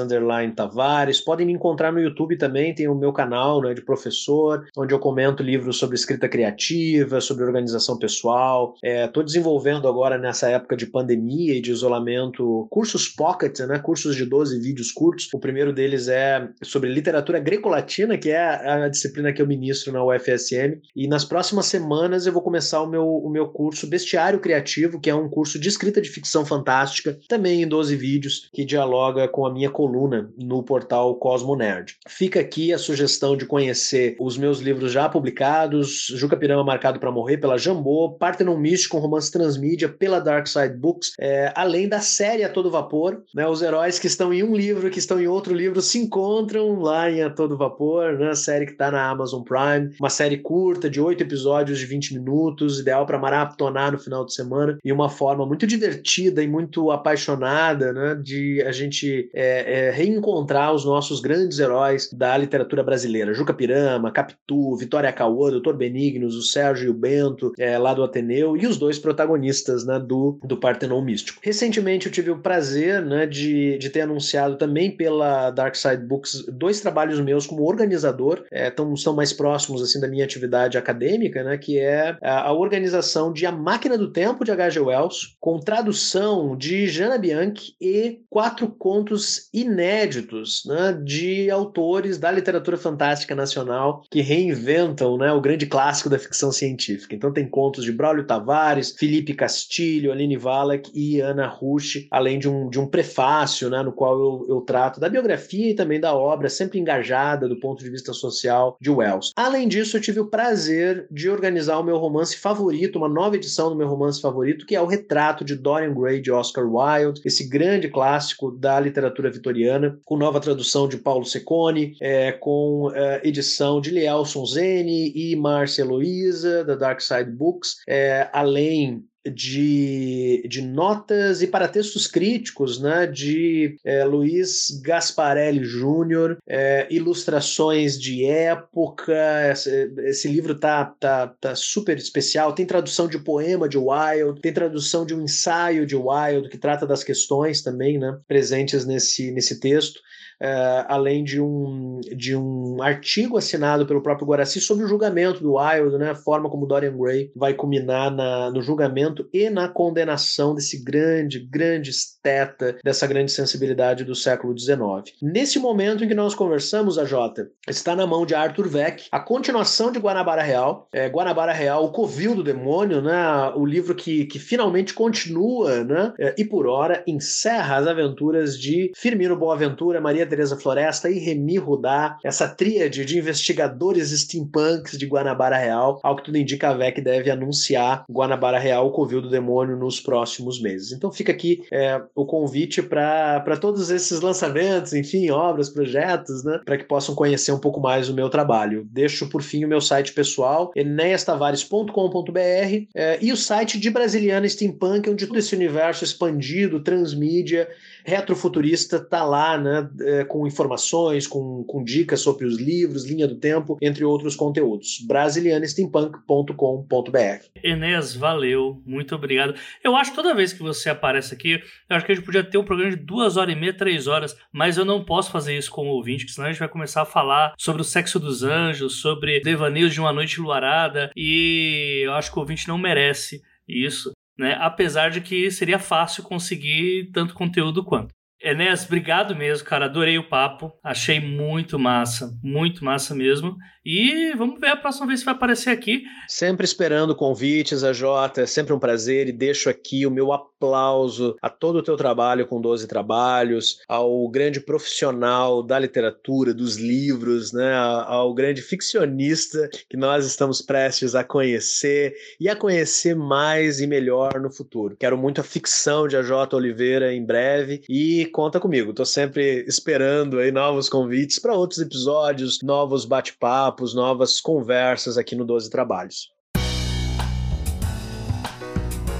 [0.55, 1.21] Tavares.
[1.21, 4.99] Podem me encontrar no YouTube também, tem o meu canal né, de professor, onde eu
[4.99, 8.75] comento livros sobre escrita criativa, sobre organização pessoal.
[8.83, 14.15] Estou é, desenvolvendo agora, nessa época de pandemia e de isolamento, cursos pocket, né, cursos
[14.15, 15.27] de 12 vídeos curtos.
[15.33, 19.91] O primeiro deles é sobre literatura literatura greco-latina, que é a, disciplina que eu ministro
[19.91, 20.79] na UFSM.
[20.95, 25.09] E nas próximas semanas eu vou começar o meu, o meu curso Bestiário Criativo, que
[25.09, 29.45] é um curso de escrita de ficção fantástica, também em 12 vídeos, que dialoga com
[29.45, 31.95] a minha coluna no portal Cosmo Nerd.
[32.07, 37.11] Fica aqui a sugestão de conhecer os meus livros já publicados: Juca Pirama Marcado para
[37.11, 41.99] Morrer, pela Jambô, Parthenon Místico, um romance transmídia, pela Dark Side Books, é, além da
[41.99, 43.21] série A Todo Vapor.
[43.33, 46.79] Né, os heróis que estão em um livro, que estão em outro livro, se encontram
[46.79, 48.33] lá em A Todo Vapor, né?
[48.35, 49.91] Série que está na Amazon Prime.
[49.99, 54.33] Uma série curta, de oito episódios de 20 minutos, ideal para maratonar no final de
[54.33, 54.77] semana.
[54.83, 58.15] E uma forma muito divertida e muito apaixonada, né?
[58.15, 63.33] De a gente é, é, reencontrar os nossos grandes heróis da literatura brasileira.
[63.33, 68.03] Juca Pirama, Capitu, Vitória Cauã, Doutor Benignos, o Sérgio e o Bento, é, lá do
[68.03, 71.39] Ateneu, e os dois protagonistas né, do, do Partenon Místico.
[71.41, 76.45] Recentemente eu tive o prazer né, de, de ter anunciado também pela Dark Side Books
[76.47, 76.94] dois trabalhos
[77.25, 81.79] meus como organizador, é, tão, são mais próximos assim da minha atividade acadêmica, né, que
[81.79, 84.79] é a, a organização de A Máquina do Tempo de H.G.
[84.79, 92.77] Wells, com tradução de Jana Bianchi e quatro contos inéditos né, de autores da literatura
[92.77, 97.15] fantástica nacional que reinventam né, o grande clássico da ficção científica.
[97.15, 102.47] Então tem contos de Braulio Tavares, Felipe Castilho, Aline Wallach e Ana Rush, além de
[102.47, 106.15] um, de um prefácio né, no qual eu, eu trato da biografia e também da
[106.15, 109.31] obra, sempre muito engajada do ponto de vista social de Wells.
[109.35, 113.69] Além disso, eu tive o prazer de organizar o meu romance favorito, uma nova edição
[113.69, 117.49] do meu romance favorito, que é o Retrato de Dorian Gray de Oscar Wilde, esse
[117.49, 123.81] grande clássico da literatura vitoriana, com nova tradução de Paulo Secconi, é, com é, edição
[123.81, 131.41] de Lielson Zene e Márcia Heloísa, da Dark Side Books, é, além de, de notas
[131.41, 139.13] e paratextos críticos né, de é, Luiz Gasparelli Júnior, é, ilustrações de época.
[139.51, 142.53] Esse, esse, livro tá, tá, tá super especial.
[142.53, 146.85] Tem tradução de poema de Wilde, tem tradução de um ensaio de Wilde que trata
[146.85, 149.99] das questões também né, presentes nesse, nesse texto.
[150.41, 155.53] Uh, além de um, de um artigo assinado pelo próprio Guaraci sobre o julgamento do
[155.53, 160.53] Wilde, né, a forma como Dorian Gray vai culminar na, no julgamento e na condenação
[160.53, 165.15] desse grande, grande esteta, dessa grande sensibilidade do século XIX.
[165.21, 169.19] Nesse momento em que nós conversamos, a Jota, está na mão de Arthur Weck, a
[169.19, 174.25] continuação de Guanabara Real, é, Guanabara Real, o Covil do Demônio, né, o livro que,
[174.25, 180.24] que finalmente continua né, é, e por hora encerra as aventuras de Firmino Boaventura, Maria
[180.25, 186.15] Maria Teresa Floresta e Remy Rudá, essa tríade de investigadores steampunks de Guanabara Real, ao
[186.15, 190.61] que tudo indica a VEC deve anunciar Guanabara Real, o Covil do Demônio, nos próximos
[190.61, 190.91] meses.
[190.91, 196.77] Então fica aqui é, o convite para todos esses lançamentos, enfim, obras, projetos, né, para
[196.77, 198.87] que possam conhecer um pouco mais o meu trabalho.
[198.91, 205.09] Deixo por fim o meu site pessoal, enéastavares.com.br é, e o site de Brasiliana Steampunk,
[205.09, 207.67] onde todo esse universo expandido, transmídia,
[208.05, 209.89] retrofuturista, tá lá, né?
[210.01, 215.03] É, com informações, com, com dicas sobre os livros, linha do tempo, entre outros conteúdos.
[215.07, 217.45] brasilianesteampunk.com.br.
[217.63, 219.55] Enéas, valeu, muito obrigado.
[219.83, 221.59] Eu acho que toda vez que você aparece aqui,
[221.89, 224.05] eu acho que a gente podia ter um programa de duas horas e meia, três
[224.05, 226.69] horas, mas eu não posso fazer isso com o ouvinte, porque senão a gente vai
[226.69, 232.03] começar a falar sobre o sexo dos anjos, sobre devaneios de uma noite luarada, e
[232.05, 234.57] eu acho que o ouvinte não merece isso, né?
[234.59, 238.14] Apesar de que seria fácil conseguir tanto conteúdo quanto.
[238.45, 239.85] Enéas, obrigado mesmo, cara.
[239.85, 240.71] Adorei o papo.
[240.83, 242.31] Achei muito massa.
[242.43, 243.57] Muito massa mesmo.
[243.83, 246.03] E vamos ver a próxima vez que vai aparecer aqui.
[246.27, 248.41] Sempre esperando convites, a.
[248.41, 249.27] É sempre um prazer.
[249.27, 254.27] E deixo aqui o meu aplauso a todo o teu trabalho com 12 trabalhos, ao
[254.29, 257.75] grande profissional da literatura, dos livros, né?
[257.75, 264.39] ao grande ficcionista que nós estamos prestes a conhecer e a conhecer mais e melhor
[264.39, 264.97] no futuro.
[264.99, 268.89] Quero muito a ficção de AJ Oliveira em breve e conta comigo.
[268.89, 275.45] Estou sempre esperando aí novos convites para outros episódios, novos bate-papos, novas conversas aqui no
[275.45, 276.29] 12 Trabalhos.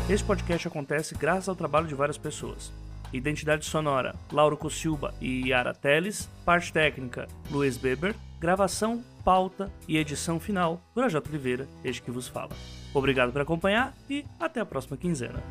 [0.10, 2.74] Este podcast acontece graças ao trabalho de várias pessoas.
[3.14, 6.30] Identidade sonora: Lauro Cossilba e Yara Teles.
[6.44, 8.14] Parte técnica: Luiz Beber.
[8.38, 12.52] Gravação, pauta e edição final: Projeto Oliveira, este que vos fala.
[12.94, 15.42] Obrigado por acompanhar e até a próxima quinzena.